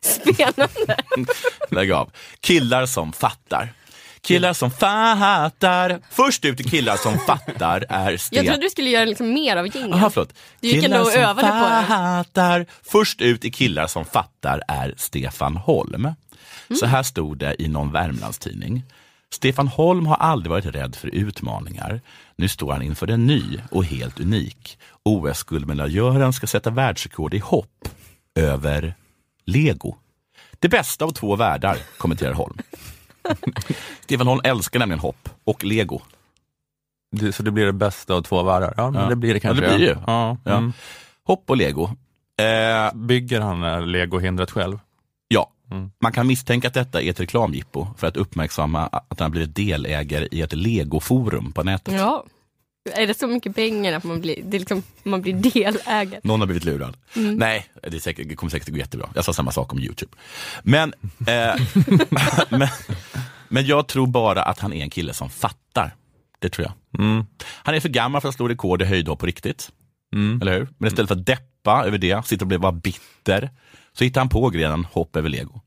[0.00, 0.96] Spännande.
[1.70, 2.10] Lägg av.
[2.40, 3.72] Killar som fattar.
[4.20, 6.00] Killar som fattar.
[6.10, 8.46] Först ut i killar som fattar är Jag Stefan.
[8.46, 9.94] trodde du skulle göra liksom mer av jingeln.
[9.94, 10.34] Aha, förlåt.
[10.60, 11.84] Du gick ändå och som övade på det.
[11.88, 12.66] fattar.
[12.82, 16.04] Först ut i killar som fattar är Stefan Holm.
[16.04, 16.14] Mm.
[16.80, 18.82] Så här stod det i någon Värmlandstidning.
[19.34, 22.00] Stefan Holm har aldrig varit rädd för utmaningar.
[22.36, 24.78] Nu står han inför en ny och helt unik.
[25.02, 27.88] OS-guldmedaljören ska sätta världsrekord i hopp
[28.34, 28.94] över
[29.44, 29.96] lego.
[30.58, 32.56] Det bästa av två världar, kommenterar Holm.
[34.00, 36.00] Stefan Holm älskar nämligen hopp och lego.
[37.16, 38.74] Det, så det blir det bästa av två världar?
[38.76, 39.08] Ja, men Ja.
[39.08, 39.66] det blir det Ja, kanske.
[39.70, 39.96] det blir ju.
[40.06, 40.36] Ja.
[40.44, 40.56] Ja.
[40.56, 40.72] Mm.
[41.24, 41.84] Hopp och lego.
[42.42, 44.78] Eh, Bygger han eh, legohindret själv?
[45.70, 45.90] Mm.
[45.98, 50.28] man kan misstänka att detta är ett reklamjippo för att uppmärksamma att han blivit delägare
[50.30, 51.94] i ett legoforum på nätet.
[51.94, 52.24] Ja.
[52.92, 56.20] Är det så mycket pengar att man blir, det liksom, man blir delägare?
[56.22, 56.96] Någon har blivit lurad.
[57.14, 59.08] Nej, det, är säkert, det kommer säkert gå jättebra.
[59.14, 60.12] Jag sa samma sak om Youtube.
[60.62, 60.94] Men,
[61.26, 61.54] eh,
[62.48, 62.68] men,
[63.48, 65.94] men jag tror bara att han är en kille som fattar.
[66.38, 67.04] Det tror jag.
[67.04, 67.26] Mm.
[67.42, 69.70] Han är för gammal för att slå rekord i höjdhopp på riktigt.
[70.14, 70.42] Mm.
[70.42, 70.68] Eller hur?
[70.78, 73.50] Men istället för att deppa över det, sitta och bli bara bitter,
[73.98, 75.60] så hittar han på grenen hopp över lego.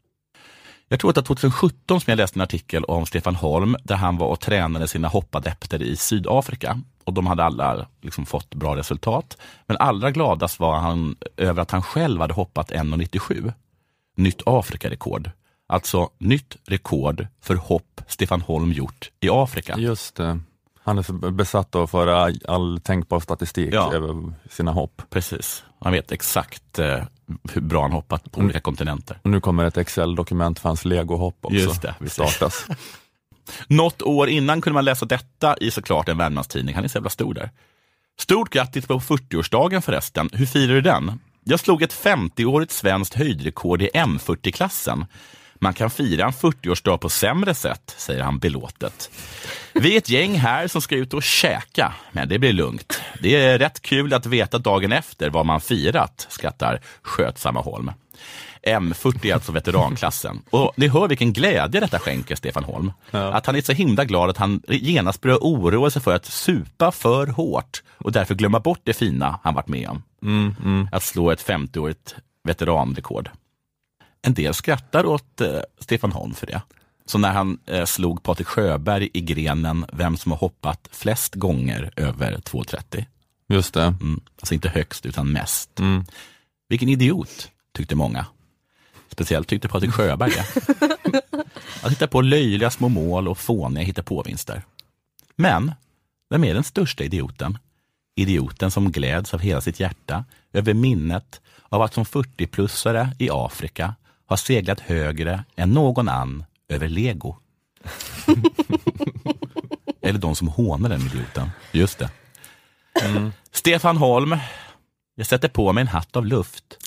[0.90, 3.96] Jag tror att det var 2017 som jag läste en artikel om Stefan Holm där
[3.96, 6.82] han var och tränade sina hoppadepter i Sydafrika.
[7.04, 9.38] Och de hade alla liksom fått bra resultat.
[9.66, 13.54] Men allra gladast var han över att han själv hade hoppat 1,97.
[14.18, 15.32] Nytt Afrikarekord.
[15.70, 19.76] Alltså nytt rekord för hopp Stefan Holm gjort i Afrika.
[19.78, 20.40] Just det.
[20.84, 23.94] Han är så besatt av att föra all tänkbar statistik Ja.
[23.94, 25.02] över sina hopp.
[25.10, 25.64] Precis.
[25.80, 27.04] Han vet exakt eh,
[27.54, 29.20] hur bra han hoppat på olika kontinenter.
[29.24, 31.58] Och nu kommer ett Excel-dokument för hans legohopp också.
[31.58, 32.66] Just det, startas.
[33.68, 36.76] Något år innan kunde man läsa detta i såklart en Värmlandstidning.
[36.76, 37.52] Han är så jävla stor där.
[38.20, 40.30] Stort grattis på 40-årsdagen förresten.
[40.34, 41.20] Hur firar du den?
[41.44, 45.06] Jag slog ett 50-årigt svenskt höjdrekord i M40-klassen.
[45.60, 49.12] Man kan fira en 40-årsdag på sämre sätt, säger han belåtet.
[49.74, 53.02] Vi är ett gäng här som ska ut och käka, men det blir lugnt.
[53.22, 57.92] Det är rätt kul att veta dagen efter vad man firat, skrattar skötsamma Holm.
[58.64, 60.42] M40 är alltså veteranklassen.
[60.50, 62.92] Och ni hör vilken glädje detta skänker Stefan Holm.
[63.12, 66.92] Att han är så himla glad att han genast börjar oroa sig för att supa
[66.92, 70.04] för hårt och därför glömma bort det fina han varit med om.
[70.92, 73.30] Att slå ett 50-årigt veteranrekord.
[74.22, 76.62] En del skrattar åt eh, Stefan Holm för det.
[77.06, 81.92] Så när han eh, slog Patrik Sjöberg i grenen vem som har hoppat flest gånger
[81.96, 83.06] över 2,30.
[83.50, 83.84] Just det.
[83.84, 84.22] Mm.
[84.40, 85.80] Alltså inte högst utan mest.
[85.80, 86.06] Mm.
[86.70, 88.26] Vilken idiot, tyckte många.
[89.12, 90.46] Speciellt tyckte Patrik Sjöberg det.
[91.84, 94.64] Att hitta på löjliga små mål och fåniga hittepåvinster.
[95.36, 95.72] Men,
[96.30, 97.58] vem är den största idioten?
[98.16, 103.96] Idioten som gläds av hela sitt hjärta över minnet av att som 40-plussare i Afrika
[104.28, 107.36] har seglat högre än någon annan över lego.
[110.02, 111.50] Eller de som hånar den idioten.
[111.72, 112.10] Just det.
[113.52, 114.38] Stefan Holm,
[115.16, 116.78] jag sätter på mig en hatt av luft.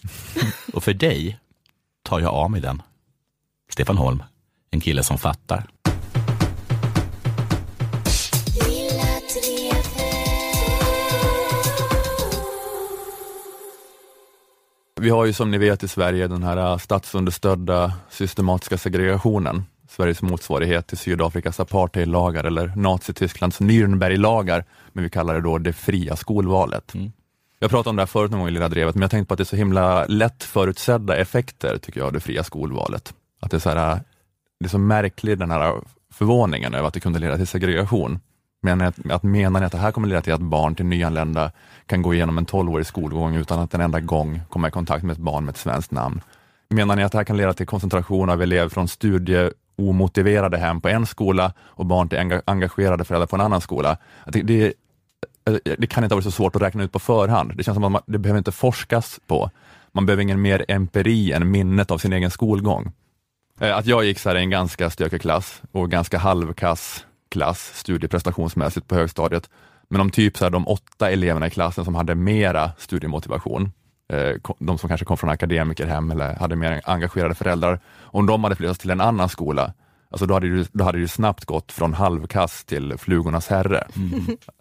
[0.73, 1.39] Och för dig
[2.03, 2.83] tar jag av mig den.
[3.73, 4.23] Stefan Holm,
[4.71, 5.67] en kille som fattar.
[15.01, 19.65] Vi har ju som ni vet i Sverige den här äh, statsunderstödda systematiska segregationen.
[19.89, 26.17] Sveriges motsvarighet till Sydafrikas apartheidlagar eller Nazitysklands Nürnberglagar, men vi kallar det då det fria
[26.17, 26.95] skolvalet.
[26.95, 27.13] Mm.
[27.59, 29.35] Jag pratade om det här förut någon gång i Lilla Drevet, men jag tänkte på
[29.35, 33.15] att det är så himla lätt förutsedda effekter, tycker jag, av det fria skolvalet.
[33.41, 33.99] Att det är så, här, äh,
[34.61, 35.81] det är så märklig den här
[36.13, 38.19] förvåningen över att det kunde leda till segregation.
[38.63, 41.53] Menar att, att menar ni att det här kommer leda till att barn till nyanlända
[41.87, 45.13] kan gå igenom en 12-årig skolgång utan att en enda gång komma i kontakt med
[45.13, 46.21] ett barn med ett svenskt namn?
[46.69, 50.89] Menar ni att det här kan leda till koncentration av elever från studieomotiverade hem på
[50.89, 53.97] en skola och barn till enga- engagerade föräldrar på en annan skola?
[54.27, 54.65] Det, det,
[55.47, 57.53] eh, det kan inte ha varit så svårt att räkna ut på förhand.
[57.57, 59.51] Det känns som att man, det behöver inte forskas på.
[59.93, 62.93] Man behöver ingen mer empiri än minnet av sin egen skolgång.
[63.61, 67.73] Eh, att jag gick så här i en ganska stökig klass och ganska halvkass klass
[67.75, 69.51] studieprestationsmässigt på högstadiet.
[69.89, 73.73] Men om typ så här, de åtta eleverna i klassen som hade mera studiemotivation,
[74.13, 78.57] eh, de som kanske kom från akademikerhem eller hade mer engagerade föräldrar, om de hade
[78.57, 79.73] flyttats till en annan skola,
[80.11, 83.87] alltså då hade det, då hade det snabbt gått från halvkass till flugornas herre.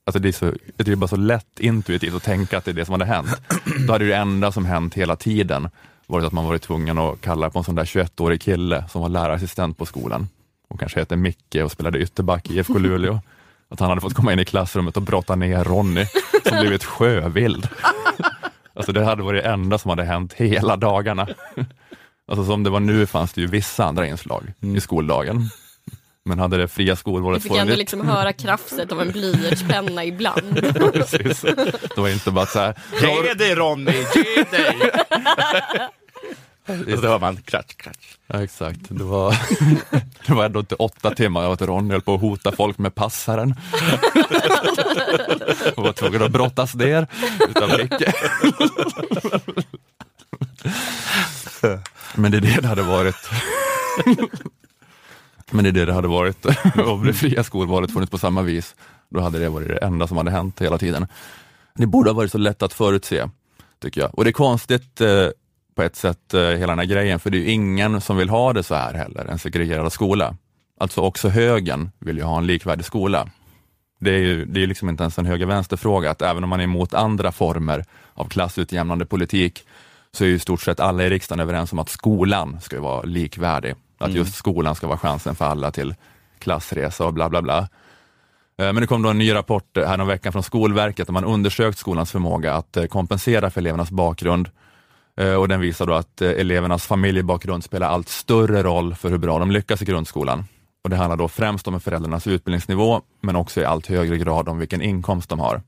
[0.06, 2.76] Alltså det, är så, det är bara så lätt intuitivt att tänka att det är
[2.76, 3.42] det som hade hänt.
[3.88, 5.70] Då hade det enda som hänt hela tiden
[6.08, 9.10] varit att man varit tvungen att kalla på en sån där 21-årig kille som var
[9.10, 10.28] lärarassistent på skolan
[10.70, 13.20] och kanske hette Micke och spelade ytterback i IFK Luleå.
[13.72, 16.06] Att han hade fått komma in i klassrummet och brotta ner Ronny
[16.48, 17.68] som blivit sjövild.
[18.74, 21.28] Alltså det hade varit det enda som hade hänt hela dagarna.
[22.28, 25.50] Alltså som det var nu fanns det ju vissa andra inslag i skoldagen.
[26.26, 30.74] Men hade det fria Du skolvalet fick ändå liksom höra krafset av en blyertspenna ibland.
[30.94, 31.42] precis,
[31.96, 34.92] då var det inte bara så här, Ge dig Ronny, ge dig!
[36.70, 38.18] Och så hör man kratsch, kratsch.
[38.28, 38.80] Ja, exakt.
[38.90, 39.36] Det var,
[40.28, 42.96] det var ändå inte åtta timmar av att Ronny höll på att hota folk med
[42.96, 43.52] passaren.
[45.76, 47.08] Och var tvungen att brottas ner
[47.50, 48.04] utav Micke.
[52.16, 53.30] Men det är det det hade varit.
[55.52, 56.46] Men det är det det hade varit
[56.76, 58.76] om det fria skolvalet funnits på samma vis.
[59.10, 61.08] Då hade det varit det enda som hade hänt hela tiden.
[61.76, 63.30] Det borde ha varit så lätt att förutse,
[63.82, 64.18] tycker jag.
[64.18, 65.28] Och det är konstigt eh,
[65.80, 68.30] på ett sätt, eh, hela den här grejen, för det är ju ingen som vill
[68.30, 70.36] ha det så här heller, en segregerad skola.
[70.80, 73.30] Alltså också högern vill ju ha en likvärdig skola.
[74.00, 76.64] Det är ju det är liksom inte ens en höger-vänster-fråga, att även om man är
[76.64, 79.66] emot andra former av klassutjämnande politik,
[80.12, 83.02] så är ju i stort sett alla i riksdagen överens om att skolan ska vara
[83.02, 83.76] likvärdig.
[83.98, 85.96] Att just skolan ska vara chansen för alla till
[86.40, 87.58] klassresa och bla bla bla.
[87.58, 87.68] Eh,
[88.58, 92.12] Men det kom då en ny rapport här veckan från Skolverket där man undersökt skolans
[92.12, 94.50] förmåga att eh, kompensera för elevernas bakgrund.
[95.20, 99.18] Eh, och den visar då att eh, elevernas familjebakgrund spelar allt större roll för hur
[99.18, 100.46] bra de lyckas i grundskolan.
[100.84, 104.60] Och Det handlar då främst om föräldrarnas utbildningsnivå, men också i allt högre grad om
[104.60, 105.62] vilken inkomst de har.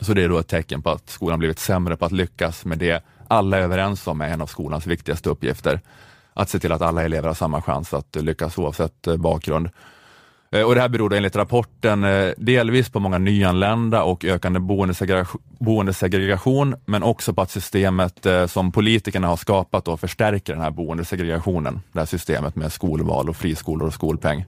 [0.00, 2.78] Så det är då ett tecken på att skolan blivit sämre på att lyckas med
[2.78, 5.80] det alla är överens om är en av skolans viktigaste uppgifter.
[6.34, 9.68] Att se till att alla elever har samma chans att lyckas oavsett eh, bakgrund.
[10.56, 14.60] Eh, och det här beror då enligt rapporten eh, delvis på många nyanlända och ökande
[14.60, 20.62] boendesegregation, boendesegregation men också på att systemet eh, som politikerna har skapat då förstärker den
[20.62, 21.80] här boendesegregationen.
[21.92, 24.44] Det här systemet med skolval och friskolor och skolpeng.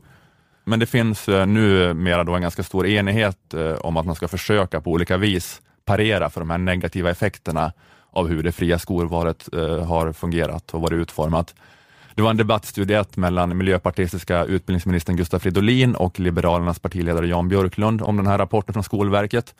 [0.64, 4.80] Men det finns nu numera då en ganska stor enighet om att man ska försöka
[4.80, 7.72] på olika vis parera för de här negativa effekterna
[8.10, 9.48] av hur det fria skolvalet
[9.86, 11.54] har fungerat och varit utformat.
[12.18, 18.16] Det var en debattstudie mellan miljöpartistiska utbildningsministern Gustav Fridolin och Liberalernas partiledare Jan Björklund om
[18.16, 19.54] den här rapporten från Skolverket.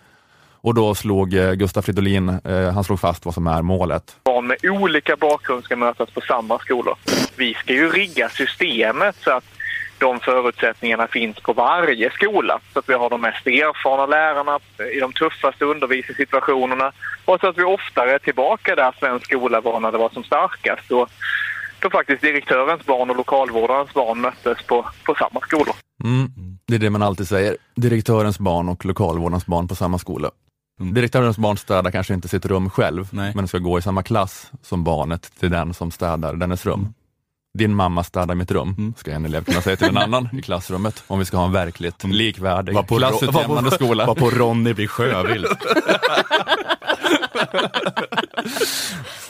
[0.60, 4.16] Och då slog eh, Gustav Fridolin, eh, han slog fast vad som är målet.
[4.24, 6.94] barn med olika bakgrund ska mötas på samma skolor.
[7.36, 9.44] Vi ska ju rigga systemet så att
[9.98, 12.60] de förutsättningarna finns på varje skola.
[12.72, 14.58] Så att vi har de mest erfarna lärarna
[14.96, 16.92] i de tuffaste undervisningssituationerna
[17.24, 20.24] och så att vi oftare är tillbaka där svensk skola var när det var som
[20.24, 20.90] starkast.
[20.90, 21.10] Och
[21.80, 25.74] då faktiskt direktörens barn och lokalvårdarens barn möttes på, på samma skolor.
[26.04, 26.30] Mm.
[26.66, 30.30] Det är det man alltid säger, direktörens barn och lokalvårdarens barn på samma skola.
[30.80, 33.32] Direktörens barn städar kanske inte sitt rum själv, Nej.
[33.34, 36.94] men ska gå i samma klass som barnet till den som städar dennes rum.
[37.58, 41.04] Din mamma städar mitt rum, ska en elev kunna säga till en annan i klassrummet,
[41.06, 44.06] om vi ska ha en verkligt likvärdig Var på, klassutjämnande var på, skola.
[44.06, 45.46] var på Ronny blir sjövild.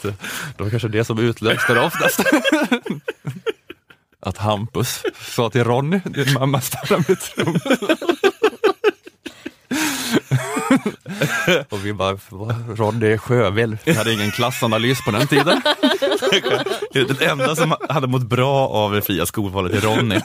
[0.03, 2.21] Det var kanske det som utlöste det oftast.
[4.21, 5.03] Att Hampus
[5.35, 7.61] sa till Ronny, din mamma städar mitt rum.
[11.69, 12.19] Och vi bara,
[12.77, 13.77] Ronny är sjövill.
[13.85, 15.63] Vi hade ingen klassanalys på den tiden.
[16.93, 20.21] Den enda som hade mått bra av det fria skolvalet är Ronny.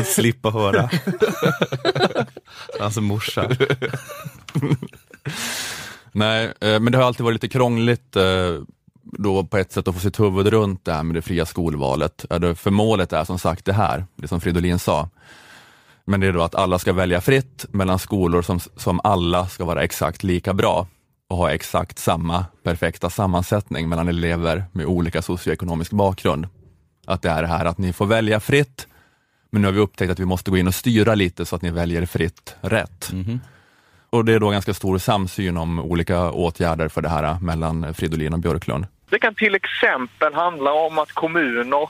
[0.00, 0.90] Att slippa höra.
[2.80, 3.50] Hans morsa.
[6.12, 8.22] Nej, eh, men det har alltid varit lite krångligt eh,
[9.02, 12.24] då på ett sätt att få sitt huvud runt det här med det fria skolvalet.
[12.56, 15.08] För målet är som sagt det här, det som Fridolin sa.
[16.04, 19.64] Men det är då att alla ska välja fritt mellan skolor som, som alla ska
[19.64, 20.86] vara exakt lika bra
[21.28, 26.46] och ha exakt samma perfekta sammansättning mellan elever med olika socioekonomisk bakgrund.
[27.06, 28.86] Att det är det här att ni får välja fritt,
[29.50, 31.62] men nu har vi upptäckt att vi måste gå in och styra lite så att
[31.62, 33.12] ni väljer fritt rätt.
[33.12, 33.40] Mhm.
[34.10, 37.94] Och det är då ganska stor samsyn om olika åtgärder för det här eh, mellan
[37.94, 38.86] Fridolin och Björklund.
[39.10, 41.88] Det kan till exempel handla om att kommuner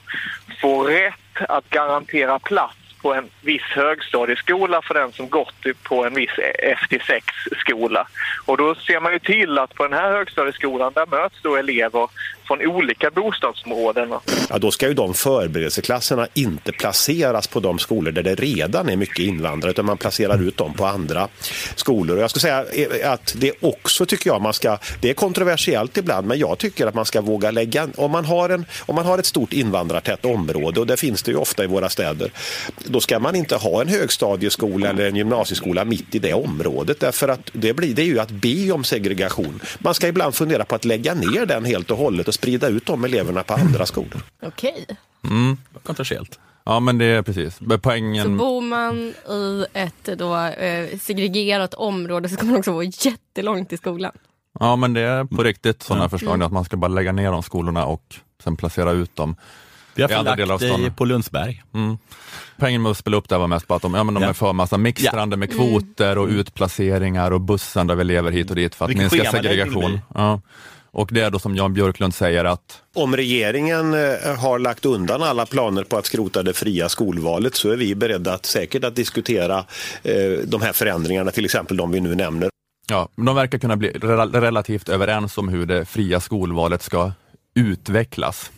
[0.61, 6.13] får rätt att garantera plats på en viss högstadieskola för den som gått på en
[6.13, 6.31] viss
[6.63, 8.07] FT6-skola.
[8.45, 12.07] Och då ser man ju till att på den här högstadieskolan där möts då elever
[12.51, 14.13] från olika bostadsområden.
[14.49, 18.95] Ja, då ska ju de förberedelseklasserna inte placeras på de skolor där det redan är
[18.95, 21.27] mycket invandrare utan man placerar ut dem på andra
[21.75, 22.17] skolor.
[22.17, 25.97] Och jag ska säga eh, att det också tycker jag man ska, det är kontroversiellt
[25.97, 29.05] ibland, men jag tycker att man ska våga lägga, om man har, en, om man
[29.05, 32.31] har ett stort invandrartätt område och det finns det ju ofta i våra städer,
[32.85, 37.27] då ska man inte ha en högstadieskola eller en gymnasieskola mitt i det området därför
[37.27, 39.61] att det, blir, det är ju att be om segregation.
[39.79, 42.85] Man ska ibland fundera på att lägga ner den helt och hållet och sprida ut
[42.85, 44.21] de eleverna på andra skolor.
[44.43, 44.85] Okej.
[45.83, 46.39] Kontroversiellt.
[46.65, 48.97] Ja men det är precis, Men Så poängen, bor man
[49.29, 54.11] i ett då, eh, segregerat område så kommer man också vara jättelångt till skolan.
[54.59, 57.43] ja men det är på riktigt sådana förslag att man ska bara lägga ner de
[57.43, 59.35] skolorna och sen placera ut dem.
[59.95, 61.63] Vi har förlagt dig på Lundsberg.
[62.57, 64.23] Poängen med att spela upp det här var mest på att de, ja, men de
[64.23, 64.29] Ja.
[64.29, 68.75] är för massa mixtrande med kvoter och utplaceringar och bussande av elever hit och dit
[68.75, 69.99] för att Vilken minska segregation.
[70.15, 70.41] Ja.
[70.93, 75.23] Och det är då som Jan Björklund säger att Om regeringen eh, har lagt undan
[75.23, 78.95] alla planer på att skrota det fria skolvalet så är vi beredda att säkert att
[78.95, 79.57] diskutera
[80.03, 80.13] eh,
[80.45, 82.49] de här förändringarna, till exempel de vi nu nämner.
[82.89, 87.11] Ja, men de verkar kunna bli rel- relativt överens om hur det fria skolvalet ska
[87.55, 88.51] utvecklas.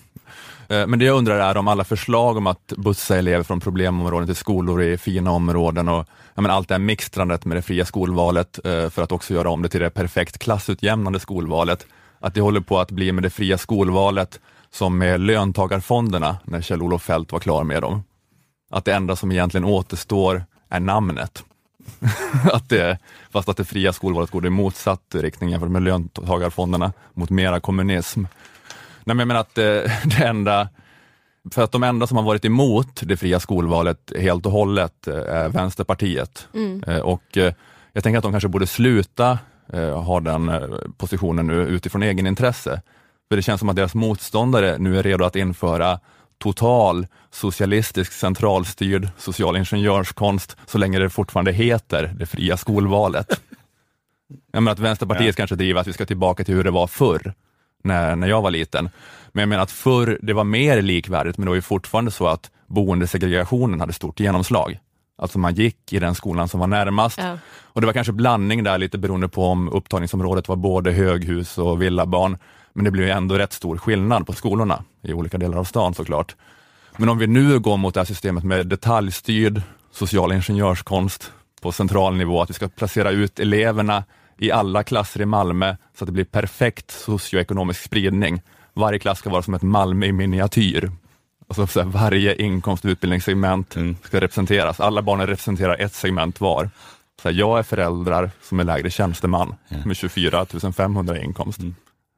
[0.70, 4.28] Eh, Men det jag undrar är om alla förslag om att bussa elever från problemområden
[4.28, 6.06] till skolor i fina områden och
[6.36, 9.80] allt det här mixtrandet med det fria skolvalet för att också göra om det till
[9.82, 11.86] det perfekt klassutjämnande skolvalet,
[12.24, 14.40] att det håller på att bli med det fria skolvalet
[14.72, 18.04] som med löntagarfonderna när Kjell-Olof Feldt var klar med dem.
[18.70, 21.44] Att det enda som egentligen återstår är namnet.
[22.54, 22.98] att det,
[23.32, 28.22] fast att det fria skolvalet går i motsatt riktning jämfört med löntagarfonderna mot mera kommunism.
[29.04, 30.70] Nej, men jag menar att det, det enda,
[31.52, 35.16] för att de enda som har varit emot det fria skolvalet helt och hållet eh,
[35.16, 36.48] är Vänsterpartiet.
[36.88, 37.54] Eh, Och eh,
[37.94, 39.40] jag tänker att de kanske borde sluta
[39.74, 40.61] eh, ha den eh,
[40.97, 42.82] positionen nu utifrån egenintresse.
[43.30, 45.99] För det känns som att deras motståndare nu är redo att införa
[46.38, 53.41] total socialistisk centralstyrd social ingenjörskonst så länge det fortfarande heter det fria skolvalet.
[54.51, 57.34] Jag menar att Vänsterpartiet kanske driver att vi ska tillbaka till hur det var förr,
[57.84, 58.89] när, när jag var liten.
[59.32, 62.28] Men jag menar att förr det var mer likvärdigt, men det var ju fortfarande så
[62.28, 64.80] att boendesegregationen hade stort genomslag.
[65.18, 67.18] Alltså man gick i den skolan som var närmast.
[67.18, 67.38] Ja.
[67.64, 71.82] Och det var kanske blandning där lite beroende på om upptagningsområdet var både höghus och
[71.82, 72.38] villabarn.
[72.74, 76.36] Men det blev ändå rätt stor skillnad på skolorna i olika delar av stan såklart.
[76.97, 79.61] Men om vi nu går mot det här systemet med detaljstyrd
[79.91, 84.03] social ingenjörskonst på central nivå, att vi ska placera ut eleverna
[84.38, 88.41] i alla klasser i Malmö så att det blir perfekt socioekonomisk spridning.
[88.74, 90.91] Varje klass ska vara som ett Malmö i miniatyr.
[91.48, 94.80] Alltså så här, varje inkomst och utbildningssegment ska representeras.
[94.80, 96.70] Alla barnen representerar ett segment var.
[97.22, 100.46] Så här, jag är föräldrar som är lägre tjänsteman med 24
[100.78, 101.60] 500 i inkomst.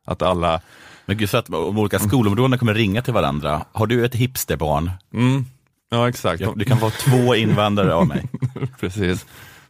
[0.05, 0.61] Att alla,
[1.05, 3.65] Men gud, så att de olika skolområdena kommer ringa till varandra.
[3.71, 4.91] Har du ett hipsterbarn?
[5.13, 5.45] mm,
[5.89, 8.23] ja exakt, Ja, Du kan vara två invandrare av mig.
[8.79, 9.25] precis.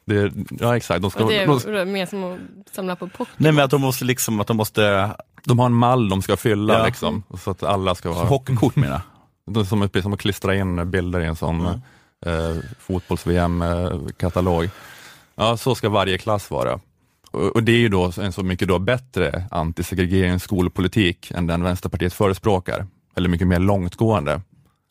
[0.05, 2.39] Det, ja exakt, de, ska, Och det de, är mer som att
[2.75, 3.27] samla på Pokémon.
[3.37, 5.09] Nej men att de måste liksom, att de måste,
[5.43, 6.85] de har en mall de ska fylla Ja.
[6.85, 9.01] liksom, så att alla ska vara hockeykort menar jag.
[9.51, 11.65] Det är som, som att klistra in bilder i en sån
[12.25, 14.69] eh, fotbolls-VM-katalog.
[15.35, 16.79] Ja, så ska varje klass vara.
[17.31, 22.13] Och, och det är ju då en så mycket då bättre antisegregeringsskolpolitik än den Vänsterpartiet
[22.13, 22.87] förespråkar.
[23.15, 24.41] Eller mycket mer långtgående.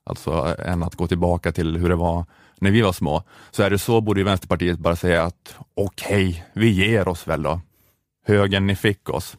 [0.07, 2.25] Alltså än att gå tillbaka till hur det var
[2.61, 3.23] när vi var små.
[3.51, 7.43] Så är det så borde ju Vänsterpartiet bara säga att okej, vi ger oss väl
[7.43, 7.61] då.
[8.27, 9.37] Högern, ni fick oss.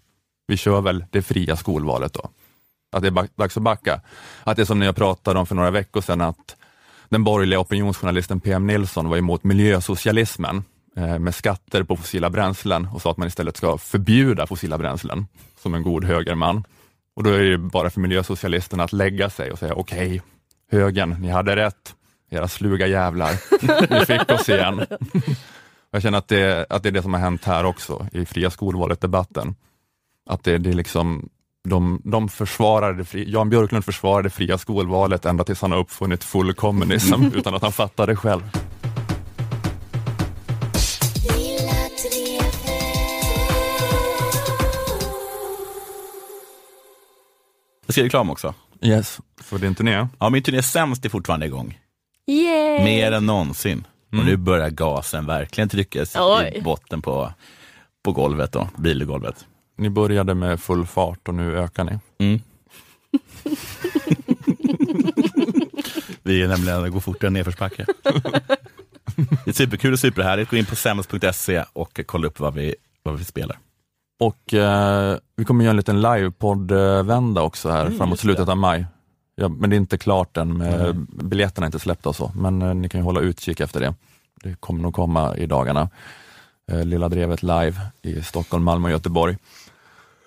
[0.47, 2.29] Vi kör väl det fria skolvalet då
[2.95, 4.01] att det är dags att backa.
[4.43, 6.55] Att det är som när jag pratade om för några veckor sedan att
[7.09, 10.63] den borgerliga opinionsjournalisten PM Nilsson var emot miljösocialismen
[10.97, 15.27] eh, med skatter på fossila bränslen och sa att man istället ska förbjuda fossila bränslen
[15.61, 16.63] som en god högerman.
[17.15, 20.21] Och då är det bara för miljösocialisterna att lägga sig och säga okej,
[20.71, 21.95] högern, ni hade rätt,
[22.29, 23.31] era sluga jävlar,
[23.99, 24.85] ni fick oss igen.
[25.91, 28.49] Jag känner att det, att det är det som har hänt här också i fria
[28.49, 29.55] skolvalet-debatten.
[30.29, 31.29] Att det, det är liksom
[31.65, 35.79] de, de försvarade det fri, Jan Björklund försvarade det fria skolvalet ända tills han har
[35.79, 38.41] uppfunnit full kommunism utan att han fattar det själv.
[47.85, 48.53] Jag ska reklam också.
[48.81, 50.07] Yes, för din turné.
[50.19, 51.79] Ja, min turné Sämst är fortfarande igång.
[52.27, 52.83] Yay!
[52.83, 53.87] Mer än någonsin.
[54.11, 56.53] Och nu börjar gasen verkligen tryckas Oj.
[56.55, 57.33] i botten på,
[58.03, 59.45] på golvet då, bilgolvet.
[59.75, 61.99] Ni började med full fart och nu ökar ni.
[62.19, 62.39] Mm.
[66.23, 67.85] Vi är nämligen, det går fortare än nedförsbacke.
[69.45, 70.51] Det är superkul och superhärligt.
[70.51, 73.57] Gå in på sämst.se och kolla upp vad vi, vad vi spelar.
[74.19, 78.51] Och eh, vi kommer göra en liten livepodd-vända också här Mm, framåt slutet det.
[78.51, 78.85] av maj.
[79.35, 82.61] Ja, men det är inte klart än, med, biljetterna är inte släppta och så, men
[82.61, 83.93] eh, ni kan ju hålla utkik efter det.
[84.43, 85.89] Det kommer nog komma i dagarna.
[86.71, 89.37] Eh, Lilla Drevet live i Stockholm, Malmö och Göteborg.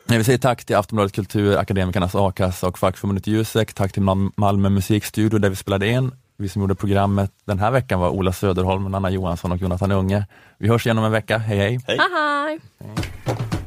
[0.08, 3.72] Jag vill säga tack till Aftonbladet Kultur, Akademikernas A-kassa och fackförbundet Jusek.
[3.74, 6.12] Tack till Mal- Malmö musikstudio där vi spelade in.
[6.36, 10.26] Vi som gjorde programmet den här veckan var Ola Söderholm, Anna Johansson och Jonathan Unge.
[10.58, 11.38] Vi hörs igen om en vecka.
[11.38, 11.80] Hej hej!
[11.86, 11.98] Hej.
[11.98, 13.57] Hej!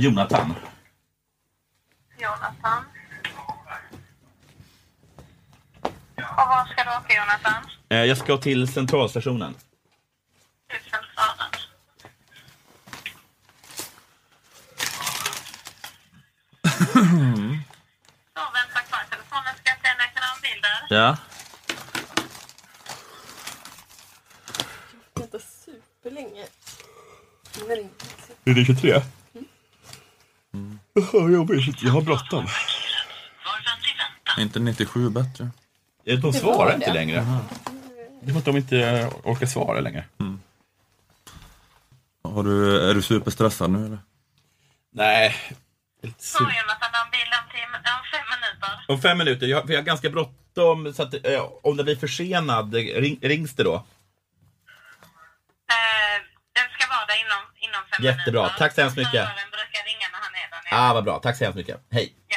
[0.00, 0.54] Jonathan.
[2.18, 2.84] Jonathan.
[6.16, 7.70] Och var ska du åka Jonathan?
[7.88, 9.54] Eh, jag ska till centralstationen.
[10.68, 11.50] Till centralen.
[18.34, 19.54] Så, vänta kvar telefonen.
[19.56, 20.96] Ska jag se när jag kan ha en bild där?
[20.96, 21.16] Ja.
[25.14, 26.46] Vänta superlänge.
[28.44, 29.02] Är det 23?
[31.32, 31.82] Jobbigt.
[31.82, 32.44] Jag har bråttom.
[32.44, 34.40] Var vänlig vänta.
[34.40, 35.50] Är inte 97 bättre?
[36.22, 37.26] De svarar inte längre.
[38.22, 40.04] Det är för att de inte orkar svara längre.
[42.24, 43.98] Har du, är du superstressad nu eller?
[44.92, 45.36] Nej.
[46.18, 48.84] Så Jonathan, ha en bild om, tio, om fem minuter.
[48.88, 49.46] Om fem minuter.
[49.46, 50.92] Jag, för jag har ganska bråttom.
[50.94, 53.74] Så att, eh, om det blir försenad, ring, rings det då?
[53.74, 53.82] Eh,
[56.56, 58.40] den ska vara där inom, inom fem Jättebra.
[58.42, 58.58] minuter.
[58.58, 59.12] Tack så hemskt mycket.
[59.12, 60.19] Föraren brukar ringa när
[60.70, 61.18] Ah, vad bra.
[61.18, 61.80] Tack så hemskt mycket.
[61.90, 62.12] Hej.
[62.28, 62.36] Ja.